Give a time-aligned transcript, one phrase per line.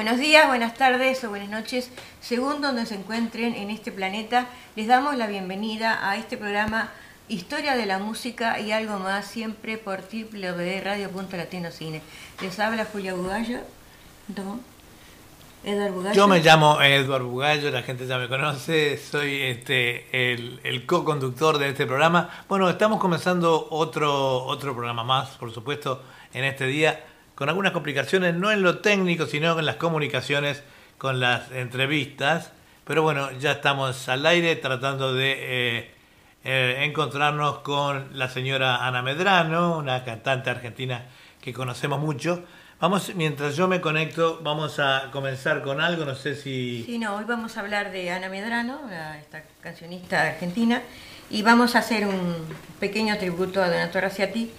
[0.00, 1.90] Buenos días, buenas tardes o buenas noches,
[2.22, 6.88] según donde se encuentren en este planeta, les damos la bienvenida a este programa
[7.28, 12.00] Historia de la Música y algo más, siempre por www.radio.latinocine.
[12.40, 13.58] Les habla Julia Bugallo.
[15.64, 16.14] Edward Bugallo.
[16.14, 21.58] Yo me llamo Edward Bugallo, la gente ya me conoce, soy este, el, el co-conductor
[21.58, 22.30] de este programa.
[22.48, 27.04] Bueno, estamos comenzando otro, otro programa más, por supuesto, en este día
[27.40, 30.62] con algunas complicaciones, no en lo técnico, sino en las comunicaciones
[30.98, 32.52] con las entrevistas.
[32.84, 35.90] Pero bueno, ya estamos al aire tratando de eh,
[36.44, 41.06] eh, encontrarnos con la señora Ana Medrano, una cantante argentina
[41.40, 42.44] que conocemos mucho.
[42.78, 46.82] Vamos, mientras yo me conecto, vamos a comenzar con algo, no sé si...
[46.84, 48.82] Sí, no, hoy vamos a hablar de Ana Medrano,
[49.18, 50.82] esta cancionista argentina,
[51.30, 52.36] y vamos a hacer un
[52.78, 54.50] pequeño tributo a Donato Raciati,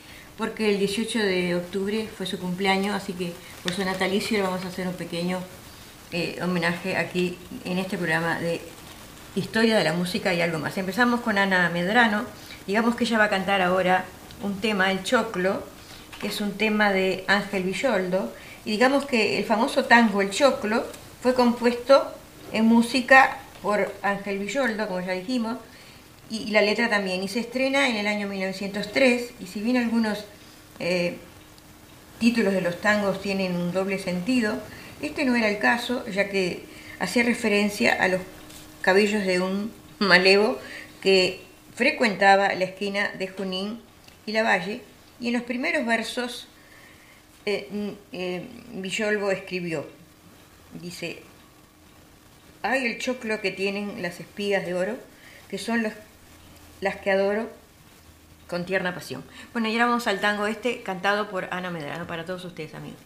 [0.41, 4.66] porque el 18 de octubre fue su cumpleaños, así que por su natalicio le vamos
[4.66, 5.38] a hacer un pequeño
[6.12, 8.60] eh, homenaje aquí en este programa de
[9.35, 10.76] Historia de la Música y algo más.
[10.80, 12.26] Empezamos con Ana Medrano,
[12.65, 14.05] digamos que ella va a cantar ahora
[14.41, 15.62] un tema, El Choclo,
[16.20, 18.34] que es un tema de Ángel Villoldo,
[18.65, 20.87] y digamos que el famoso tango El Choclo
[21.21, 22.12] fue compuesto
[22.52, 25.58] en música por Ángel Villoldo, como ya dijimos,
[26.32, 27.21] y, la letra también.
[27.21, 30.26] Y se estrena en el año 1903 y si bien algunos
[30.82, 31.18] eh,
[32.20, 34.60] títulos de los tangos tienen un doble sentido,
[35.01, 36.63] este no era el caso, ya que
[36.99, 38.21] hacía referencia a los
[38.82, 40.59] cabellos de un malevo
[41.02, 41.41] que
[41.76, 43.79] frecuentaba la esquina de Junín
[44.26, 44.82] y la Valle,
[45.20, 46.48] y en los primeros versos
[47.46, 48.43] eh, eh,
[48.74, 49.87] Villolvo escribió,
[50.82, 51.21] dice,
[52.63, 54.98] hay el choclo que tienen las espigas de oro,
[55.49, 55.84] que son
[56.82, 57.60] las que adoro
[58.52, 59.24] con tierna pasión.
[59.54, 62.99] Bueno, y ahora vamos al tango este cantado por Ana Medrano para todos ustedes, amigos.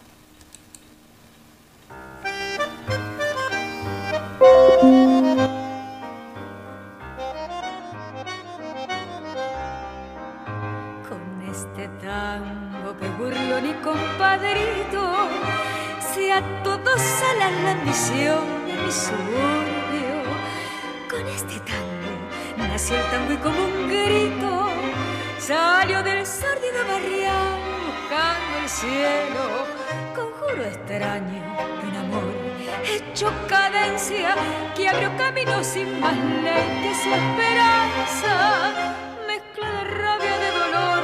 [11.08, 15.30] Con este tango que burlón y compadrito,
[16.12, 20.24] si a todos sale la misión de mi suburbio,
[21.08, 21.96] con este tango
[22.58, 24.75] nació el tango y como un grito
[25.48, 29.44] salió del sórdido barrial buscando el cielo.
[30.16, 31.44] Conjuro extraño
[31.82, 32.34] de un amor
[32.84, 34.36] hecho cadencia
[34.76, 38.74] que abrió camino sin más ley que su esperanza.
[39.28, 41.04] Mezcla de rabia, de dolor,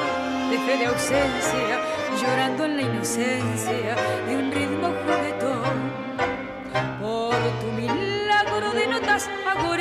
[0.49, 1.79] de fe, de ausencia,
[2.19, 3.95] llorando en la inocencia
[4.27, 6.01] de un ritmo juguetón.
[6.99, 9.80] Por tu milagro de notas agoreras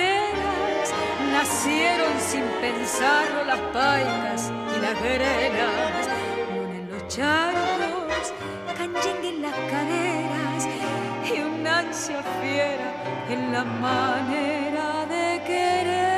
[1.50, 6.08] nacieron sin pensarlo las paicas y las grenas,
[6.52, 8.32] luna en los charcos,
[8.78, 10.68] canyengue en las caderas
[11.28, 12.94] y una ansia fiera
[13.28, 16.10] en la manera de querer.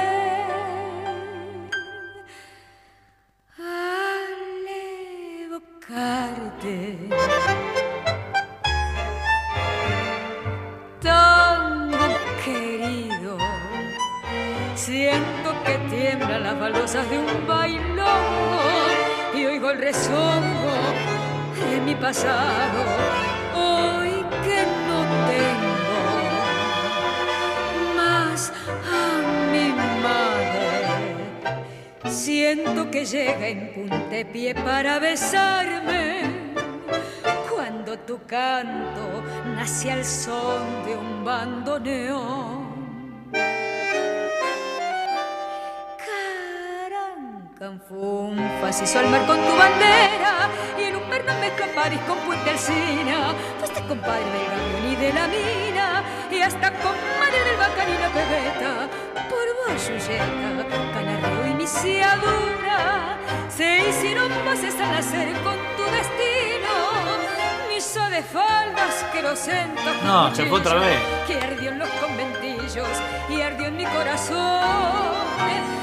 [16.72, 18.06] De un bailón
[19.34, 20.72] y oigo el rezongo
[21.70, 22.82] de mi pasado,
[23.54, 26.00] hoy que no tengo
[27.96, 28.52] más a
[29.52, 29.68] mi
[30.02, 30.82] madre.
[32.10, 36.22] Siento que llega en puntepié para besarme
[37.50, 39.22] cuando tu canto
[39.56, 42.51] nace al son de un bandoneón
[47.92, 50.48] Canfunfas hizo al mar con tu bandera
[50.78, 53.34] y en un mezcla París con Puente Alcina.
[53.58, 58.08] Fuiste compadre del camión y de la mina y hasta comadre del bacán y la
[58.08, 58.88] pebeta.
[59.28, 63.18] Por vos, Yuyeta, Canarreo y Misiadura
[63.54, 66.72] se hicieron voces al nacer con tu destino.
[67.68, 70.98] Misa de faldas que los sentos No, se fue otra vez.
[71.26, 72.88] Que ardió en los conventillos
[73.28, 75.81] y ardió en mi corazón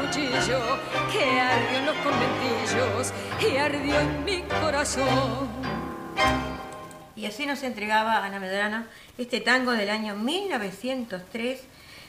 [0.00, 0.78] cuchillo
[1.10, 5.48] que ardió en los conventillos y ardió en mi corazón.
[7.16, 8.84] Y así nos entregaba Ana Medrano
[9.16, 11.60] este tango del año 1903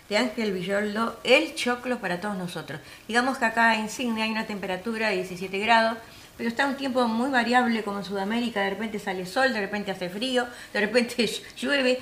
[0.09, 2.81] de Ángel Villoldo, El Choclo para todos nosotros.
[3.07, 5.97] Digamos que acá en Signe hay una temperatura de 17 grados,
[6.37, 9.91] pero está un tiempo muy variable como en Sudamérica, de repente sale sol, de repente
[9.91, 11.99] hace frío, de repente llueve,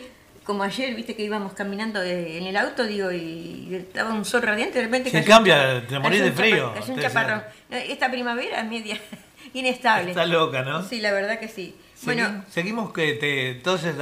[0.48, 4.80] como ayer, viste que íbamos caminando en el auto, digo, y estaba un sol radiante,
[4.80, 5.10] de repente...
[5.10, 6.74] Se cambia, te morís de frío.
[6.74, 7.44] Cayó un chaparrón.
[7.70, 8.98] Esta primavera es media,
[9.54, 10.12] inestable.
[10.12, 10.84] Está loca, ¿no?
[10.84, 11.76] Sí, la verdad que sí.
[12.04, 13.96] bueno, seguimos que te, entonces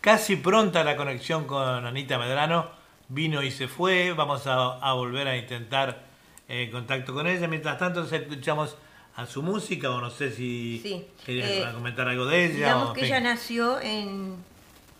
[0.00, 2.70] casi pronta la conexión con Anita Medrano,
[3.08, 6.04] vino y se fue, vamos a, volver a intentar
[6.48, 7.48] eh, contacto con ella.
[7.48, 8.76] Mientras tanto, escuchamos
[9.16, 11.04] a su música o no sé si sí.
[11.26, 12.54] querías eh, comentar algo de ella.
[12.54, 14.51] Digamos que ella nació en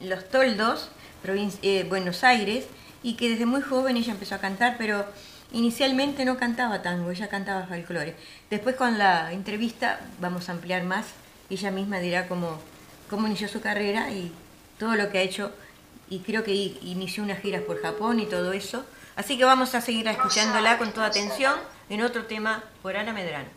[0.03, 0.89] Los Toldos,
[1.63, 2.67] eh, Buenos Aires,
[3.03, 5.05] y que desde muy joven ella empezó a cantar, pero
[5.53, 8.17] inicialmente no cantaba tango, ella cantaba folclore.
[8.51, 11.07] Después con la entrevista vamos a ampliar más,
[11.51, 12.59] ella misma dirá cómo,
[13.11, 14.33] cómo inició su carrera y
[14.79, 15.53] todo lo que ha hecho,
[16.09, 18.85] y creo que inició unas giras por Japón y todo eso.
[19.17, 21.55] Así que vamos a seguir escuchándola con toda atención
[21.89, 23.49] en otro tema por Ana Medrano.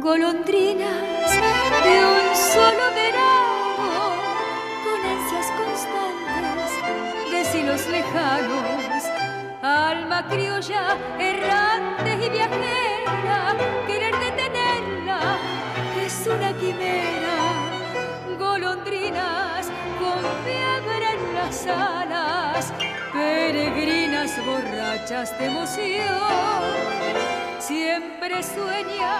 [0.00, 1.30] Golondrinas
[1.84, 4.16] de un solo verano,
[4.82, 9.04] con ansias constantes de silos lejanos,
[9.60, 13.54] alma criolla, errante y viajera,
[13.86, 15.38] querer detenerla
[16.02, 17.38] es una quimera,
[18.38, 19.66] golondrinas
[19.98, 22.72] con fiebre en las alas,
[23.12, 27.39] peregrinas borrachas de emoción
[27.70, 29.14] siempre sueña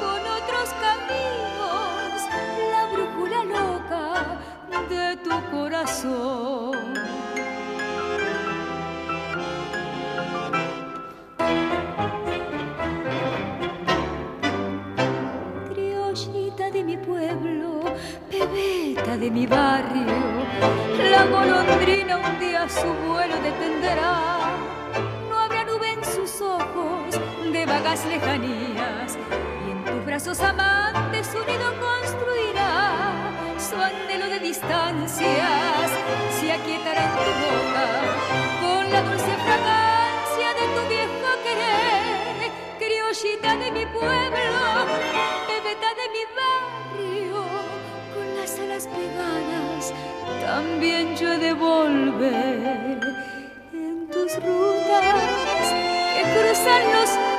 [0.00, 2.14] con otros caminos,
[2.72, 4.40] la brújula loca
[4.90, 6.94] de tu corazón.
[15.72, 17.82] Criollita de mi pueblo,
[18.28, 20.16] pebeta de mi barrio,
[21.08, 24.41] la golondrina un día su vuelo detendrá
[27.92, 29.18] vagas lejanías
[29.66, 33.12] y en tus brazos amantes unido construirá
[33.58, 35.90] su anhelo de distancias.
[36.40, 37.86] Se aquietará en tu boca
[38.62, 42.50] con la dulce fragancia de tu viejo querer.
[42.78, 44.62] Criollita de mi pueblo
[45.48, 47.44] bebeta de mi barrio
[48.14, 49.92] con las alas pegadas
[50.40, 53.00] también yo he de volver
[53.72, 55.14] en tus rutas
[56.14, 57.31] que cruzan los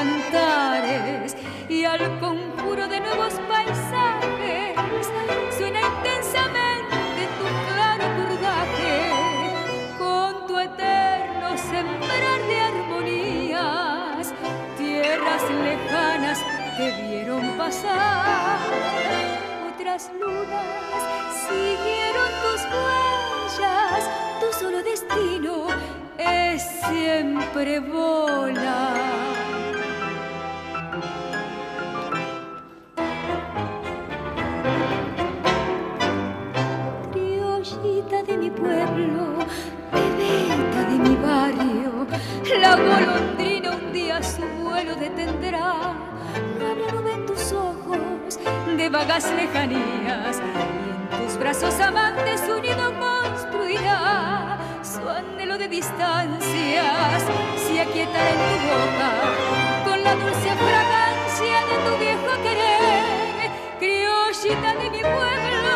[0.00, 1.36] cantares
[1.68, 4.76] y al conjuro de nuevos paisajes.
[5.56, 8.94] Suena intensamente tu claro cordaje
[9.98, 14.32] con tu eterno sembrar de armonías
[14.78, 16.38] tierras lejanas
[16.78, 18.58] te vieron pasar.
[19.68, 21.00] Otras lunas
[21.46, 24.02] siguieron tus huellas
[24.40, 25.66] tu solo destino
[26.16, 29.39] es siempre volar
[38.60, 39.46] pueblo,
[39.92, 42.06] bebeta de mi barrio,
[42.60, 45.94] la golondrina un día su vuelo detendrá.
[46.92, 48.38] Nube en tus ojos
[48.76, 57.22] de vagas lejanías y en tus brazos amantes unido construirá su anhelo de distancias.
[57.66, 59.10] Se aquietará en tu boca
[59.84, 65.74] con la dulce fragancia de tu viejo querer, criollita de mi pueblo,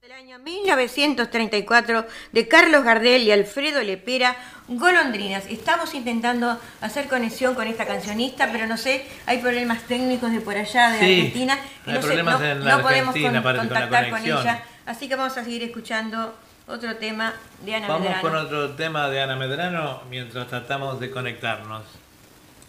[0.00, 4.36] Del año 1934 de Carlos Gardel y Alfredo Lepera,
[4.68, 5.44] Golondrinas.
[5.46, 10.56] Estamos intentando hacer conexión con esta cancionista, pero no sé, hay problemas técnicos de por
[10.56, 14.62] allá, de Argentina, y no, sé, no, podemos contactar con, ella.
[14.86, 16.34] Así que vamos a seguir escuchando
[16.66, 18.04] otro tema de Ana Medrano.
[18.04, 21.82] Vamos con otro tema de Ana Medrano mientras tratamos de conectarnos.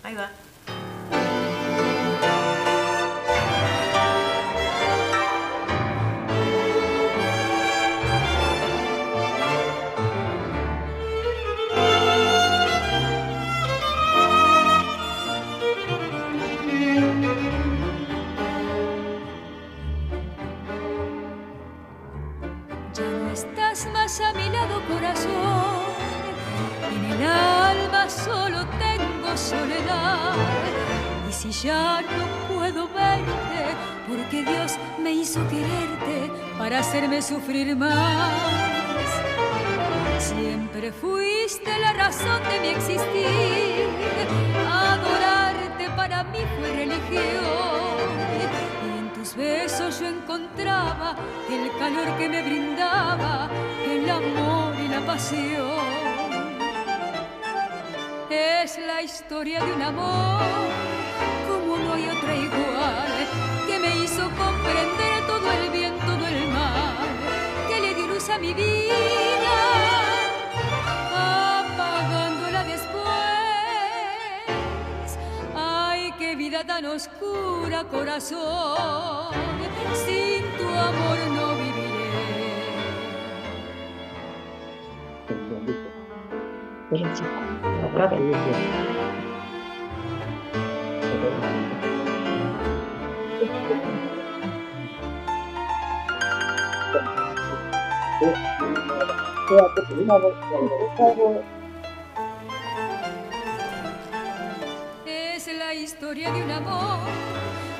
[0.03, 0.29] Ahí va.
[25.11, 25.81] Corazón.
[26.93, 30.33] En el alma solo tengo soledad.
[31.29, 33.75] Y si ya no puedo verte,
[34.07, 38.31] porque Dios me hizo quererte para hacerme sufrir más.
[40.19, 43.87] Siempre fuiste la razón de mi existir.
[44.69, 47.71] Adorarte para mí fue religión
[49.21, 51.15] tus besos yo encontraba
[51.47, 53.49] el calor que me brindaba,
[53.85, 56.51] el amor pasión.
[58.29, 60.41] Es la historia de un amor
[61.47, 63.27] como no hay otra igual,
[63.67, 67.07] que me hizo comprender todo el bien, todo el mal,
[67.67, 69.57] que le dio luz a mi vida,
[71.59, 73.01] apagándola después.
[75.55, 79.33] Ay, qué vida tan oscura, corazón,
[80.05, 81.40] sin tu amor no
[105.05, 106.99] Es la historia de un amor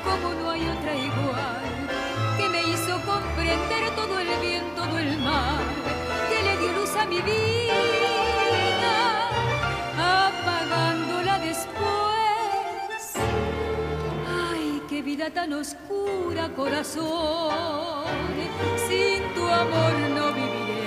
[0.05, 1.61] como no hay otra igual,
[2.37, 5.59] que me hizo comprender todo el bien, todo el mal,
[6.29, 8.30] que le dio luz a mi vida,
[9.97, 13.13] apagándola después.
[14.27, 17.53] Ay, qué vida tan oscura, corazón,
[18.87, 20.81] sin tu amor no viviré.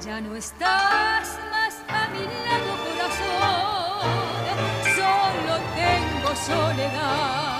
[0.00, 4.04] Ya no estás más a mi lado, corazón,
[4.96, 7.59] solo tengo soledad.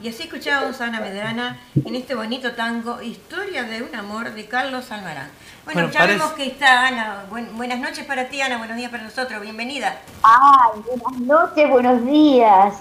[0.00, 4.46] Y así escuchábamos a Ana Medrana en este bonito tango, Historia de un amor de
[4.46, 5.28] Carlos Almarán.
[5.64, 7.24] Bueno, Bueno, ya parece- vemos que está Ana.
[7.28, 8.58] Buen- buenas noches para ti, Ana.
[8.58, 9.40] Buenos días para nosotros.
[9.42, 9.98] Bienvenida.
[10.22, 12.74] Ay, buenas noches, buenos días.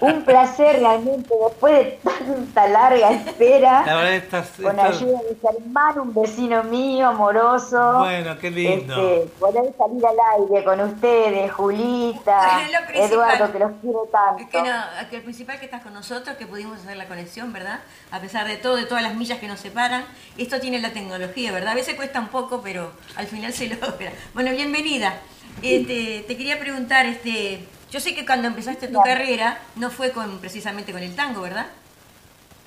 [0.00, 5.36] Un placer realmente, después de tanta larga espera, La verdad, estás, con estás- ayuda de
[5.42, 7.98] mi hermano, un vecino mío, amoroso.
[7.98, 8.94] Bueno, qué lindo.
[8.94, 13.10] Este, poder salir al aire con ustedes, Julita, Es lo principal.
[13.12, 14.42] Eduardo, que los quiero tanto.
[14.42, 14.74] Es que, no,
[15.10, 17.80] que el principal que estás con nosotros, que pudimos hacer la conexión, ¿verdad?
[18.10, 20.04] A pesar de todo, de todas las millas que nos separan.
[20.38, 21.72] Esto tiene la tecnología, ¿verdad?
[21.72, 24.12] A veces cuesta un poco, pero al final se logra.
[24.34, 25.14] Bueno, bienvenida.
[25.62, 27.60] Este, te quería preguntar, este,
[27.94, 31.66] yo sé que cuando empezaste tu carrera no fue con precisamente con el tango, ¿verdad?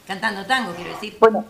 [0.08, 1.18] Cantando tango, quiero decir.
[1.20, 1.44] Bueno,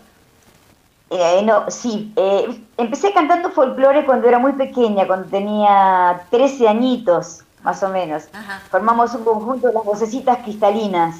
[1.10, 7.44] eh, no, sí, eh, empecé cantando folclore cuando era muy pequeña, cuando tenía 13 añitos,
[7.62, 8.24] más o menos.
[8.32, 8.60] Ajá.
[8.68, 11.14] Formamos un conjunto de las vocecitas cristalinas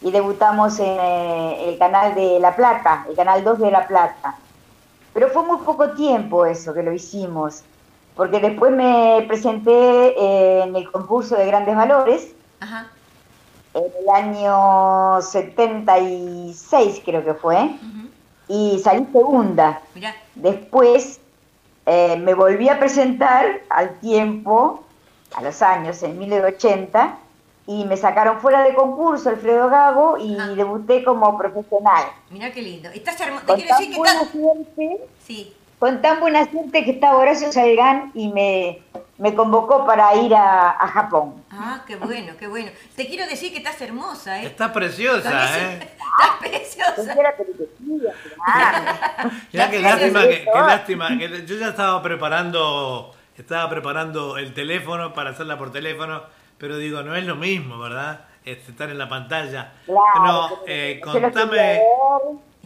[0.00, 4.34] y debutamos en eh, el canal de La Plata, el canal 2 de La Plata.
[5.14, 7.62] Pero fue muy poco tiempo eso que lo hicimos,
[8.16, 12.88] porque después me presenté eh, en el concurso de grandes valores Ajá.
[13.74, 17.70] en el año 76 creo que fue,
[18.48, 19.80] y salí segunda.
[19.94, 21.20] Mirá, Después
[21.86, 24.84] eh, me volví a presentar al tiempo,
[25.34, 27.16] a los años, en 1980,
[27.66, 30.48] y me sacaron fuera de concurso Alfredo Gago y Ah.
[30.48, 32.04] debuté como profesional.
[32.30, 32.88] mirá qué lindo.
[32.90, 33.46] Estás hermosa.
[33.46, 34.28] Te quiero decir que estás...
[34.30, 35.54] suerte, Sí.
[35.82, 38.82] Con tan buena suerte que estaba Horacio Salgán y me,
[39.18, 41.42] me convocó para ir a, a Japón.
[41.50, 42.70] Ah, qué bueno, qué bueno.
[42.94, 44.46] Te quiero decir que estás hermosa, ¿eh?
[44.46, 45.80] Estás preciosa, ¿eh?
[45.80, 47.16] Estás preciosa.
[49.50, 51.18] Ya qué lástima, que, qué lástima.
[51.18, 56.22] que yo ya estaba preparando, estaba preparando el teléfono para hacerla por teléfono,
[56.58, 58.20] pero digo, no es lo mismo, ¿verdad?
[58.44, 59.72] Este, estar en la pantalla.
[59.84, 61.80] Claro, no, eh, contame.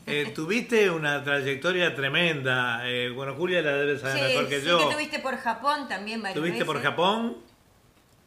[0.07, 2.81] Eh, tuviste una trayectoria tremenda.
[2.89, 4.79] eh, bueno, Julia la debe saber Sí, mejor que sí yo.
[4.89, 6.81] que tuviste por Japón también varias ¿Tuviste por.
[6.83, 7.37] Japón?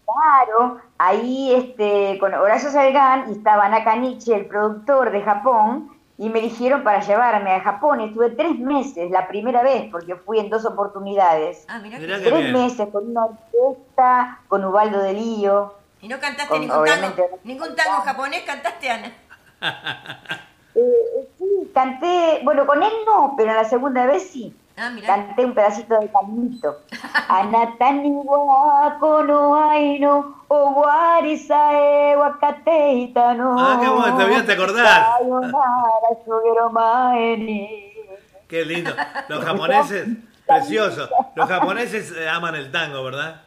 [0.06, 6.40] Claro, ahí este, con Horacio Salgán y estaba Nakanichi, el productor de Japón, y me
[6.40, 8.02] eligieron para llevarme a Japón.
[8.02, 11.64] Estuve tres meses, la primera vez, porque fui en dos oportunidades.
[11.70, 12.54] Ah, mirá, Mirá que- tres bien.
[12.54, 15.76] meses con una orquesta, con Ubaldo de Lío.
[16.02, 19.14] Y no cantaste Con- ningún tango, obviamente- ningún tango japonés, cantaste Ana.
[20.76, 21.39] Eh, sí,
[21.74, 24.56] canté, bueno, con él no, pero la segunda vez sí.
[24.78, 25.08] Ah, mirá.
[25.08, 26.78] Canté un pedacito de caminito.
[27.28, 33.60] Anatani wa kono aino o warisae wakateita no.
[33.60, 35.08] Ah, qué bueno, todavía te acordás.
[38.48, 38.92] Qué lindo.
[39.28, 40.08] Los japoneses,
[40.48, 41.10] precioso.
[41.36, 43.42] Los japoneses eh, aman el tango, ¿verdad?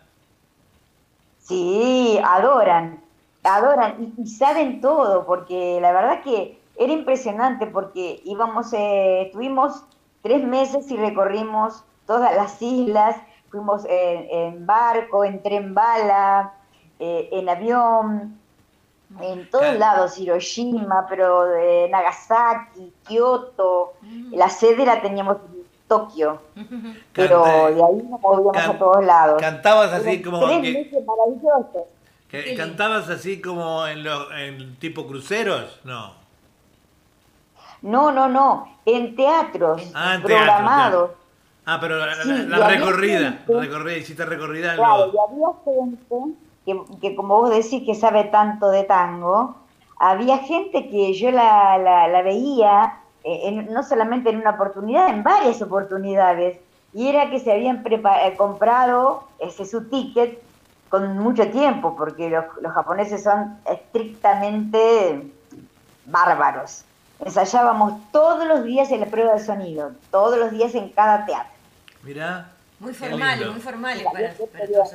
[1.39, 3.01] Sí, adoran,
[3.43, 9.85] adoran y, y saben todo, porque la verdad que era impresionante porque íbamos, eh, estuvimos
[10.23, 13.17] tres meses y recorrimos todas las islas,
[13.51, 16.53] fuimos en, en barco, en tren bala,
[16.99, 18.39] eh, en avión,
[19.21, 19.79] en todos Claro.
[19.79, 23.93] lados, Hiroshima, pero de Nagasaki, Kioto,
[24.31, 26.41] la sede la teníamos en Tokio,
[27.13, 29.41] pero de ahí nos movíamos can- a todos lados.
[29.41, 31.83] Cantabas así como tres que, meses maravillosos.
[32.29, 35.79] Que- ¿Cantabas así como en, lo- en tipo cruceros?
[35.85, 36.22] No.
[37.83, 41.11] No, no, no, en teatros Ah, en programados.
[41.67, 46.35] Ah, pero la, recorrida, gente- recorrida, hiciste recorrida Claro, y había gente
[46.65, 49.57] que, que como vos decís que sabe tanto de tango,
[49.99, 55.09] había gente que yo la, la- la veía, eh, en- no solamente en una oportunidad,
[55.09, 56.59] en varias oportunidades,
[56.95, 60.43] y era que se habían eh, comprado ese su ticket
[60.89, 65.31] con mucho tiempo, porque los, los japoneses son estrictamente
[66.07, 66.85] bárbaros.
[67.25, 71.53] Ensayábamos todos los días en la prueba de sonido, todos los días en cada teatro.
[72.03, 72.51] Mirá.
[72.81, 74.95] Muy formales, muy formales para, todos,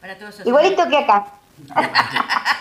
[0.00, 1.26] para todos Igualito que acá.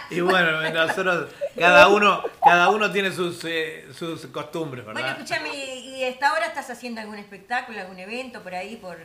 [0.09, 5.17] Y bueno, nosotros, cada uno, cada uno tiene sus, eh, sus costumbres, Bueno, ¿verdad?
[5.19, 8.75] escúchame, ¿y hasta ahora estás haciendo algún espectáculo, algún evento por ahí?
[8.75, 8.97] por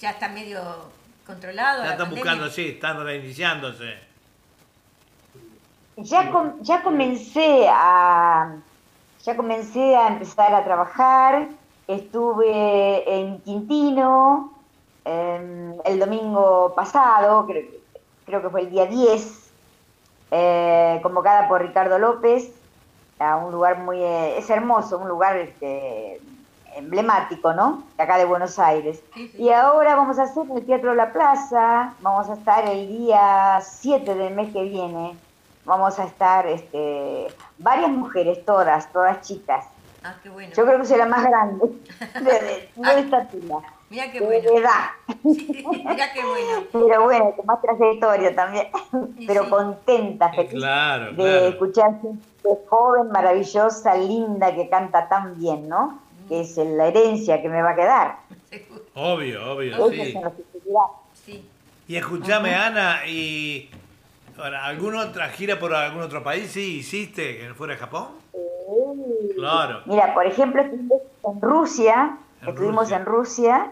[0.00, 0.60] Ya está medio
[1.26, 1.82] controlado.
[1.82, 3.98] ya están buscando, sí, están reiniciándose.
[5.96, 8.54] Ya, com- ya comencé a
[9.24, 11.48] ya comencé a empezar a trabajar.
[11.88, 14.52] Estuve en Quintino
[15.04, 17.64] em, el domingo pasado, creo,
[18.26, 19.50] creo que fue el día 10,
[20.30, 22.52] eh, convocada por Ricardo López,
[23.18, 23.98] a un lugar muy...
[24.02, 26.20] eh, es hermoso, un lugar este,
[26.74, 27.84] emblemático, ¿no?
[27.96, 29.02] De acá de Buenos Aires.
[29.14, 29.42] Sí, sí.
[29.42, 33.60] Y ahora vamos a hacer en el Teatro La Plaza, vamos a estar el día
[33.62, 35.16] 7 del mes que viene,
[35.64, 37.26] vamos a estar este,
[37.58, 39.66] varias mujeres, todas, todas chicas.
[40.02, 40.52] Ah, qué bueno.
[40.54, 41.64] Yo creo que soy la más grande
[42.14, 43.56] de, de, de estatura,
[43.88, 44.50] Mira qué de bueno.
[44.58, 44.90] edad,
[45.22, 46.64] Sí, mira qué bueno.
[46.72, 48.66] pero bueno, con más trayectoria también,
[49.16, 49.50] Y pero sí.
[49.50, 51.46] contenta, Y feliz claro, de claro.
[51.48, 55.98] escuchar gente joven, maravillosa, linda, que canta tan bien, ¿no?
[56.28, 58.16] Que es la herencia que me va a quedar.
[58.94, 60.14] Obvio, obvio, sí.
[61.24, 61.48] Sí.
[61.88, 63.70] Y escúchame, Ana, ¿y
[64.38, 68.08] ahora, alguna otra gira por algún otro país sí hiciste que fuera de Japón?
[69.36, 69.82] Claro.
[69.86, 72.96] Mira, por ejemplo, estuvimos en Rusia, En estuvimos Rusia.
[72.96, 73.70] en Rusia,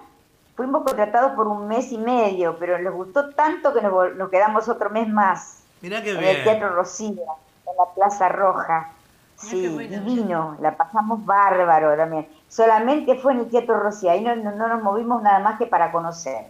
[0.57, 4.68] fuimos contratados por un mes y medio, pero les gustó tanto que nos, nos quedamos
[4.68, 6.44] otro mes más Mirá qué en el.
[6.44, 8.90] Teatro Rocío, en la Plaza Roja.
[9.37, 12.29] Sí, divino, la pasamos bárbaro también.
[12.48, 15.66] Solamente fue en el Teatro Rocío, ahí no, no- no nos movimos nada más que
[15.66, 16.44] para conocer.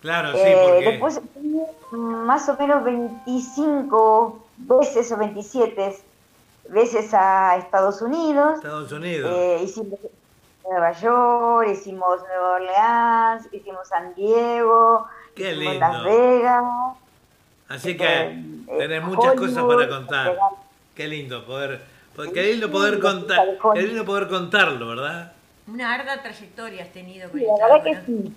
[0.00, 0.90] Claro, sí, Eh, porque...
[0.90, 5.96] Después fui más o menos 25 veces o 27
[6.68, 8.56] veces a Estados Unidos.
[8.56, 9.32] Estados Unidos.
[9.34, 9.98] Eh, hicimos
[10.68, 15.80] Nueva York, hicimos Nueva Orleans, hicimos San Diego, Qué hicimos lindo.
[15.88, 16.64] Las Vegas.
[17.68, 18.22] Así eh, que
[18.74, 20.38] eh, tenés muchas cosas para contar.
[20.94, 21.82] Qué lindo poder,
[22.14, 25.32] po- qué lindo poder contar, qué lindo poder contarlo, ¿verdad?
[25.66, 28.34] Una arda trayectoria has tenido con Sí, la verdad que sí.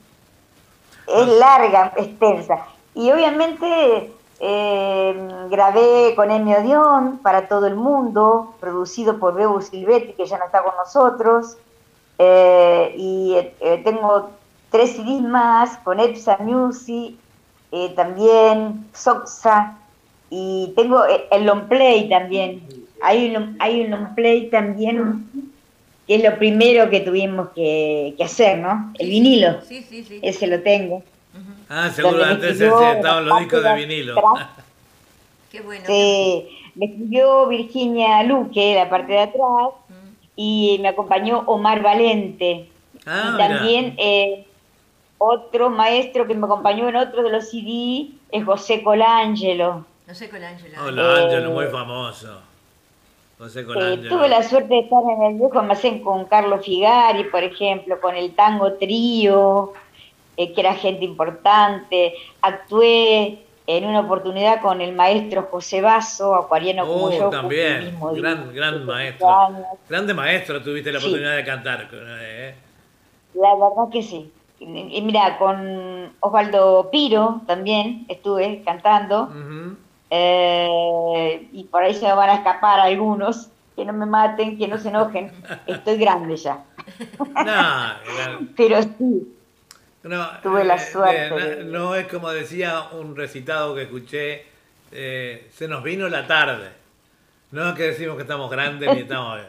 [1.07, 2.65] Es larga, extensa.
[2.93, 10.13] Y obviamente eh, grabé con Ennio Dion para todo el mundo, producido por Bebu Silvetti,
[10.13, 11.57] que ya no está con nosotros.
[12.17, 14.29] Eh, y eh, tengo
[14.71, 17.15] tres CDs más con Epsa Music,
[17.71, 19.77] eh, también Soxa,
[20.29, 22.63] y tengo eh, el long play también.
[23.03, 25.29] Hay un, hay un long play también,
[26.11, 28.91] que es lo primero que tuvimos que, que hacer, ¿no?
[28.99, 30.19] El vinilo, Sí, sí, sí.
[30.21, 31.01] ese lo tengo.
[31.69, 34.19] Ah, seguro antes ese- estaban los discos de vinilo.
[34.19, 34.49] atrás.
[35.49, 35.85] Qué bueno.
[35.87, 39.69] Sí, me escribió Virginia Luque, la parte de atrás,
[40.35, 42.67] y me acompañó Omar Valente.
[43.05, 44.45] Ah, y también eh,
[45.17, 49.85] otro maestro que me acompañó en otro de los CD es José Colangelo.
[50.07, 50.83] No sé con Ángela.
[50.83, 52.41] Hola, Eh, Ángelo, muy famoso.
[53.41, 57.43] José Eh, tuve la suerte de estar en el viejo almacén con Carlos Figari, por
[57.43, 59.73] ejemplo, con el Tango Trío,
[60.37, 62.13] eh, que era gente importante.
[62.43, 67.29] Actué en una oportunidad con el maestro José Vaso, acuariano como Oh, yo.
[67.31, 69.39] también, mismo gran, gran 18 maestro.
[69.39, 69.65] años.
[69.89, 71.07] Grande maestro tuviste la Sí.
[71.07, 71.87] oportunidad de cantar.
[71.91, 72.53] eh.
[73.33, 74.31] La verdad que sí.
[74.59, 79.23] Y mira, con Osvaldo Piro también estuve cantando.
[79.23, 79.77] Ujú.
[80.11, 83.47] Eh, y por ahí se me van a escapar algunos.
[83.75, 85.31] Que no me maten, que no se enojen.
[85.65, 86.63] Estoy grande ya.
[87.33, 89.33] No, era- Pero sí,
[90.03, 94.45] no, Tuve la eh, suerte eh, no es como decía un recitado que escuché,
[94.91, 96.69] eh, se nos vino la tarde.
[97.51, 99.39] No es que decimos que estamos grandes ni estamos...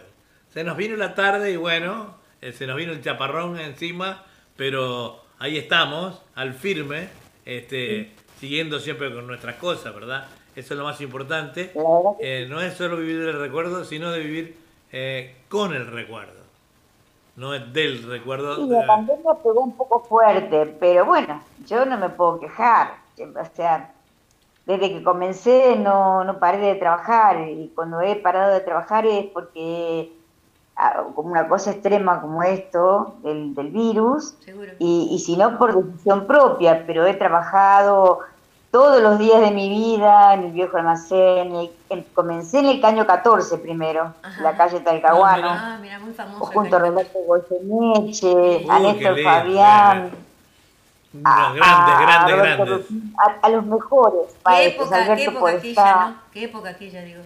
[0.53, 4.25] Se nos vino la tarde y bueno, se nos vino el chaparrón encima,
[4.57, 7.09] pero ahí estamos, al firme,
[7.46, 10.24] este, siguiendo siempre con nuestras cosas, ¿verdad?
[10.57, 11.72] Eso es lo más importante.
[12.18, 14.59] Eh, no es solo vivir del recuerdo, sino de vivir
[14.90, 16.42] eh, con el recuerdo.
[17.37, 18.57] No es del recuerdo.
[18.57, 22.94] sí, la pandemia pegó un poco fuerte, pero bueno, yo no me puedo quejar.
[23.16, 23.94] O sea,
[24.66, 29.26] desde que comencé no, no paré de trabajar y cuando he parado de trabajar es
[29.26, 30.11] porque
[31.14, 34.35] como una cosa extrema como esto del, del virus
[34.78, 38.20] y, y si no por decisión propia, pero he trabajado
[38.72, 41.70] todos los días de mi vida en el viejo almacén.
[42.14, 47.18] comencé en el Caño 14 primero, la calle Talcahuano, ah, muy famoso junto a Roberto
[47.26, 50.11] Goyeneche, a Néstor Fabián.
[51.24, 52.87] A, grandes, grandes, grandes.
[53.42, 56.16] A, los mejores ¿Qué época, ¿qué época aquella, ¿no?
[56.32, 57.20] ¿Qué época aquella, digo?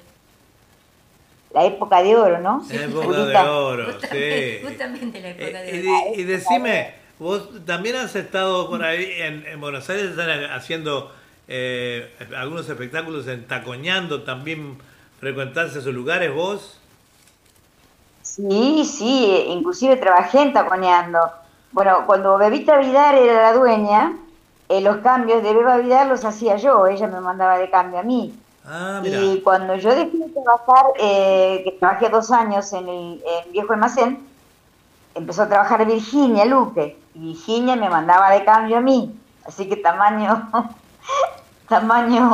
[1.53, 2.63] La época de oro, ¿no?
[2.71, 4.67] La época de oro, justamente, sí.
[4.69, 6.15] Justamente la época de eh, oro.
[6.17, 11.13] Y, y decime, vos también has estado por ahí en, en Buenos Aires, están haciendo
[11.49, 14.77] eh, algunos espectáculos en Tacoñando, también
[15.21, 16.81] frecuentaste esos lugares vos.
[18.23, 21.19] Sí, sí, inclusive trabajé en Tacoñando.
[21.73, 24.17] Bueno, cuando Bebita Vidal era la dueña,
[24.69, 28.03] eh, los cambios de Beba Vidal los hacía yo, ella me mandaba de cambio a
[28.03, 28.35] mí.
[28.67, 33.73] Ah, y cuando yo dejé de trabajar, eh, que trabajé dos años en el viejo
[33.73, 34.27] almacén,
[35.15, 39.15] empezó a trabajar Virginia Luque, y Virginia me mandaba de cambio a mí.
[39.45, 40.51] Así que tamaño
[41.69, 42.31] tamaño,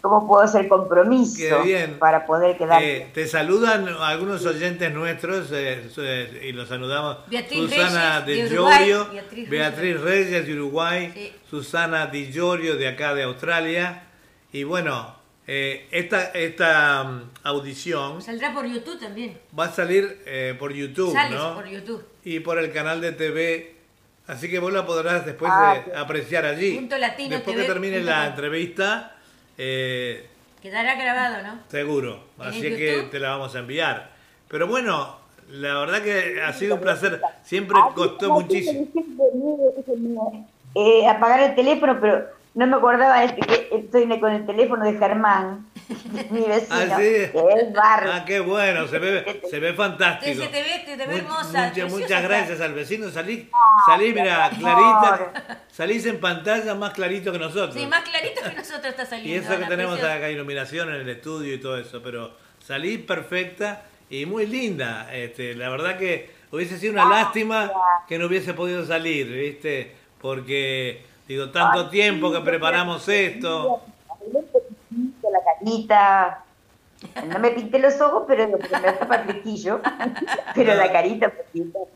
[0.00, 1.56] ¿cómo puedo hacer compromiso
[1.98, 2.82] para poder quedar?
[2.82, 7.18] Eh, te saludan algunos oyentes nuestros eh, y los saludamos.
[7.48, 9.08] Susana de, Llorio,
[9.48, 14.02] Beatriz, Reyes de Uruguay, Susana Di Llorio de acá de Australia.
[14.52, 15.15] Y bueno,
[15.46, 18.22] eh, esta, esta mm, audición...
[18.22, 19.38] Saldrá por YouTube también.
[19.58, 21.54] Va a salir por YouTube, ¿no?
[21.54, 22.04] por YouTube.
[22.24, 23.76] Y por el canal de TV
[24.26, 26.74] Así que vos la podrás después ah, apreciar allí.
[26.74, 29.16] Punto Latino después que termine la entrevista.
[29.56, 30.26] Eh,
[30.60, 31.60] Quedará grabado, ¿no?
[31.68, 32.24] Seguro.
[32.38, 34.10] Así que te la vamos a enviar.
[34.48, 35.16] Pero bueno,
[35.48, 37.20] la verdad que ha sido un placer.
[37.44, 38.88] Siempre costó muchísimo.
[40.74, 42.26] Eh, apagar el teléfono, pero
[42.56, 45.66] no me acordaba este, que estoy con el teléfono de Germán,
[46.30, 48.10] mi vecino, ¿Ah, que es barrio.
[48.14, 50.42] Ah, qué bueno, se ve, se ve fantástico.
[50.42, 51.68] Se te ve, te ve hermosa.
[51.68, 53.50] Muchas, muchas gracias al vecino, salí,
[53.84, 57.74] salí, mira, clarita, salís en pantalla más clarito que nosotros.
[57.74, 59.34] Sí, más clarito que nosotros está saliendo.
[59.34, 63.82] Y eso que tenemos acá iluminación en el estudio y todo eso, pero salí perfecta
[64.08, 65.14] y muy linda.
[65.14, 67.70] Este, la verdad que hubiese sido una lástima
[68.08, 69.94] que no hubiese podido salir, ¿viste?
[70.22, 73.82] Porque Digo, tanto tiempo que preparamos esto.
[75.22, 76.42] La carita.
[77.28, 79.80] No me pinté los ojos, pero me el flequillo.
[80.54, 81.30] Pero la carita.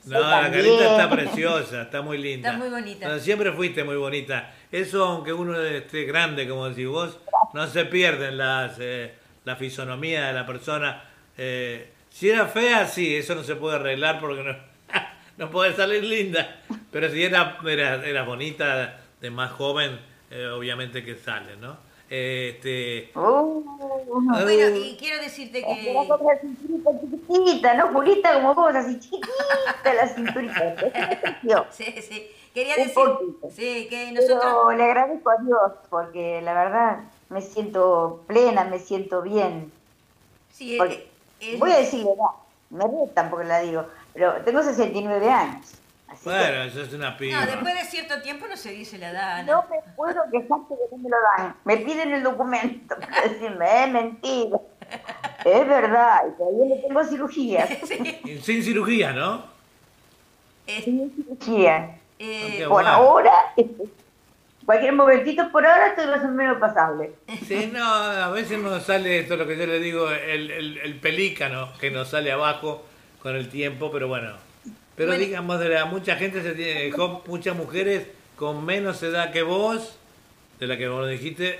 [0.04, 2.50] No, la carita está preciosa, está muy linda.
[2.50, 3.18] Está muy bonita.
[3.18, 4.52] siempre fuiste muy bonita.
[4.70, 7.18] Eso, aunque uno esté grande, como decís vos,
[7.54, 9.14] no se pierden las, eh,
[9.44, 11.02] la fisonomía de la persona.
[11.38, 14.56] Eh, si era fea, sí, eso no se puede arreglar porque no,
[15.38, 16.60] no puede salir linda.
[16.92, 21.76] Pero si era, era, era bonita, de más joven, eh, obviamente que sale, ¿no?
[22.09, 23.12] Este...
[23.14, 23.62] Oh.
[23.64, 25.94] bueno, y quiero decirte que...
[25.94, 27.88] La cinturita chiquitita, ¿no?
[27.88, 30.76] Julita, como vos, así chiquitita la cinturita.
[31.70, 32.30] sí, sí.
[32.52, 32.94] Quería decir
[33.54, 34.40] sí, que nosotros...
[34.42, 39.70] Pero le agradezco a Dios, porque la verdad me siento plena, me siento bien.
[40.52, 40.78] Sí,
[41.59, 42.11] Voy a decirle,
[42.70, 45.79] me retan porque la digo, pero tengo 69 años
[46.25, 47.40] bueno, eso es una piba.
[47.40, 49.44] No, después de cierto tiempo no se dice la edad.
[49.44, 51.57] No, me puedo quejar que no me lo dan.
[51.64, 54.59] Me piden el documento para decirme, es mentira.
[55.44, 57.66] Es verdad, y todavía no tengo cirugía.
[58.42, 59.44] Sin cirugía, ¿no?
[60.66, 61.96] Sin cirugía.
[62.18, 63.33] Eh, por ahora,
[64.66, 67.12] cualquier momentito por ahora estoy más o menos pasable.
[67.46, 70.94] Sí, no, a veces nos sale esto, lo que yo le digo, el, el, el
[71.01, 72.85] pelícano que nos sale abajo
[73.23, 74.35] con el tiempo, pero bueno,
[75.06, 76.92] pero digamos, de la, mucha gente se tiene,
[77.26, 79.96] muchas mujeres con menos edad que vos,
[80.58, 81.58] de la que vos dijiste,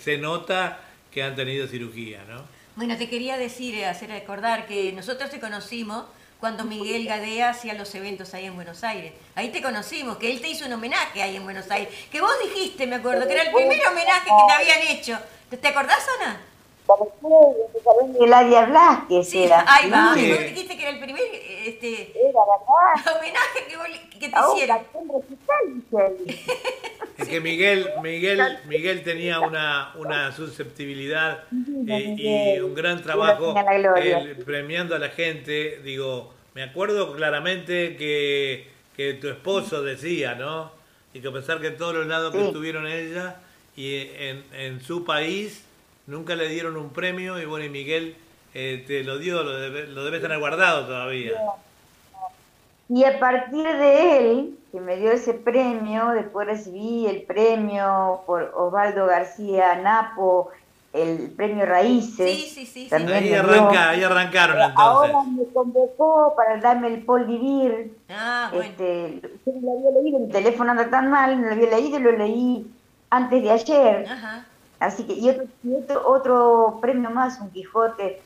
[0.00, 0.80] se, nota
[1.12, 2.42] que han tenido cirugía, ¿no?
[2.74, 6.06] Bueno, te quería decir, eh, hacer recordar que nosotros te conocimos
[6.40, 9.12] cuando Miguel Gadea hacía los eventos ahí en Buenos Aires.
[9.36, 11.94] Ahí te conocimos, que él te hizo un homenaje ahí en Buenos Aires.
[12.10, 15.18] Que vos dijiste, me acuerdo, que era el primer homenaje que te habían hecho.
[15.50, 16.40] ¿Te acordás, Ana?
[18.20, 19.64] El área Blasquez sí, era.
[19.66, 20.30] Ahí va, sí.
[20.30, 21.22] vos dijiste que era el primer
[21.64, 24.78] este, homenaje que, que te hicieron.
[27.18, 33.54] Es que Miguel, Miguel, Miguel tenía una, una susceptibilidad y, un gran trabajo
[34.44, 35.80] premiando a la gente.
[35.84, 40.72] Digo, me acuerdo claramente que, que tu esposo decía, ¿no?
[41.14, 43.36] Y que a pesar que todos los lados que estuvieron ella
[43.76, 45.64] y en, en su país
[46.06, 48.16] nunca le dieron un premio y bueno, y Miguel
[48.54, 51.32] eh, te lo dio, lo debe, lo debe tener guardado todavía.
[52.88, 58.52] Y a partir de él, que me dio ese premio, después recibí el premio por
[58.54, 60.50] Osvaldo García Napo,
[60.92, 62.30] el premio Raíces.
[62.30, 62.84] Sí, sí, sí.
[62.84, 62.88] sí.
[62.90, 64.74] También Ahí, arranca, arrancaron entonces.
[64.76, 67.96] Ahora me convocó para darme el Paul Vivir.
[68.10, 68.68] Ah, bueno.
[68.68, 71.98] Este, yo no lo había leído, mi teléfono anda tan mal, no lo había leído
[71.98, 72.70] y lo leí
[73.08, 74.06] antes de ayer.
[74.06, 74.46] Ajá.
[74.82, 78.20] Así que, y otro, y otro, otro premio más, un Quijote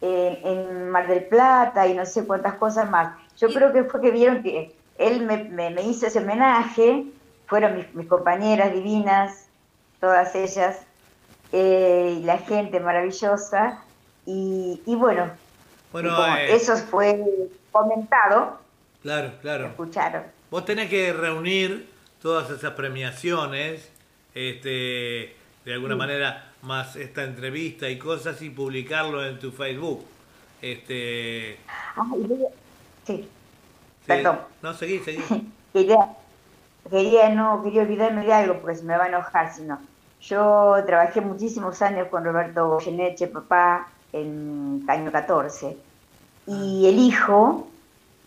[0.00, 3.16] eh, en Mar del Plata y no sé cuántas cosas más.
[3.38, 7.06] Yo Y- creo que fue que vieron que él me, me- me hizo ese homenaje,
[7.46, 9.46] fueron mis, mis compañeras divinas,
[10.00, 10.78] todas ellas,
[11.52, 13.82] eh, y la gente maravillosa,
[14.26, 15.30] y, y bueno,
[15.92, 17.20] Bueno, y como eh, eso fue
[17.72, 18.58] comentado,
[19.02, 19.66] claro, claro.
[19.66, 20.22] escucharon.
[20.50, 21.88] Vos tenés que reunir
[22.22, 23.88] todas esas premiaciones,
[24.34, 25.34] este,
[25.66, 30.06] de alguna manera, más esta entrevista y cosas y publicarlo en tu Facebook.
[30.62, 31.58] Este,
[31.96, 32.04] Ah,
[33.06, 33.28] sí, sí.
[34.06, 34.40] Perdón.
[34.62, 35.22] No, seguí, seguí.
[35.72, 36.16] quería,
[36.90, 39.80] quería, no, quería olvidarme de algo porque se me va a enojar si no.
[40.20, 45.76] Yo trabajé muchísimos años con Roberto Goyeneche, papá, en Caño 14.
[46.46, 47.68] Y el hijo,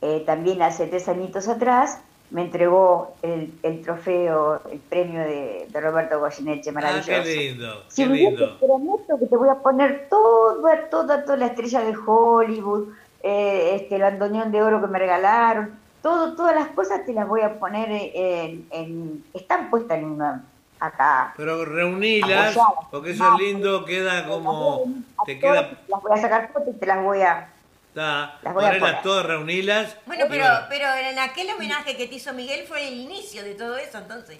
[0.02, 1.99] eh, también hace tres añitos atrás,
[2.31, 7.09] me entregó el, el trofeo, el premio de, de Roberto Goyeneche, Ah, maravilloso.
[7.23, 8.57] qué lindo, Si qué lindo.
[8.57, 12.89] te prometo que te voy a poner toda, toda, toda la estrella de Hollywood,
[13.23, 15.71] eh, este, el andoñón de oro que me regalaron,
[16.03, 20.43] todo, todas las cosas te las voy a poner en, en- están puestas en una,
[20.79, 21.33] acá.
[21.35, 22.57] Pero reunilas,
[22.91, 24.83] porque eso es lindo, queda como,
[25.25, 27.49] te queda, Las voy a sacar fotos y te las voy a...
[27.89, 29.02] está, Las voy a poner.
[29.04, 29.97] todas, reunilas.
[30.06, 30.65] Bueno, pero, bueno.
[30.69, 34.39] pero en aquel homenaje que te hizo Miguel fue el inicio de todo eso, entonces.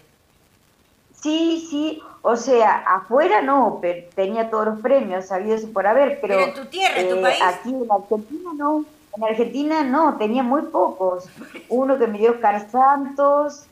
[1.22, 6.36] Sí, sí, o sea, afuera no, pero tenía todos los premios sabidos por haber, pero,
[6.38, 7.42] Pero en tu tierra, en tu eh, país.
[7.44, 8.86] aquí en Argentina no,
[9.18, 11.26] en Argentina no, tenía muy pocos.
[11.68, 13.66] Uno que me dio Oscar Santos,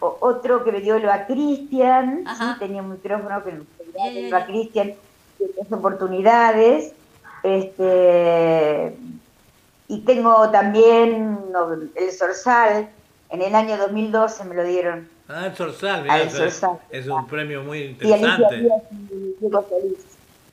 [0.00, 3.64] o- otro que me dio Eva Cristian, sí, tenía un micrófono que me
[4.10, 4.46] dio ya.
[4.46, 4.94] Cristian,
[5.70, 6.92] oportunidades,
[7.42, 8.94] este
[9.88, 11.38] y tengo también
[11.94, 12.88] el Sorsal,
[13.28, 15.08] en el año 2012 me lo dieron.
[15.28, 16.78] Ah, el Sorsal, eso es, Sorsal.
[16.88, 18.56] es un premio muy interesante.
[19.10, 19.36] Y.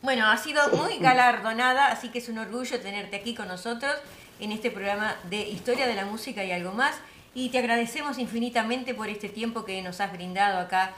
[0.02, 3.94] Bueno, ha sido muy galardonada, así que es un orgullo tenerte aquí con nosotros
[4.42, 7.00] en este programa de Historia de la Música y algo más.
[7.34, 10.92] Y te agradecemos infinitamente por este tiempo que nos has brindado acá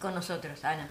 [0.00, 0.88] con nosotros, Ana.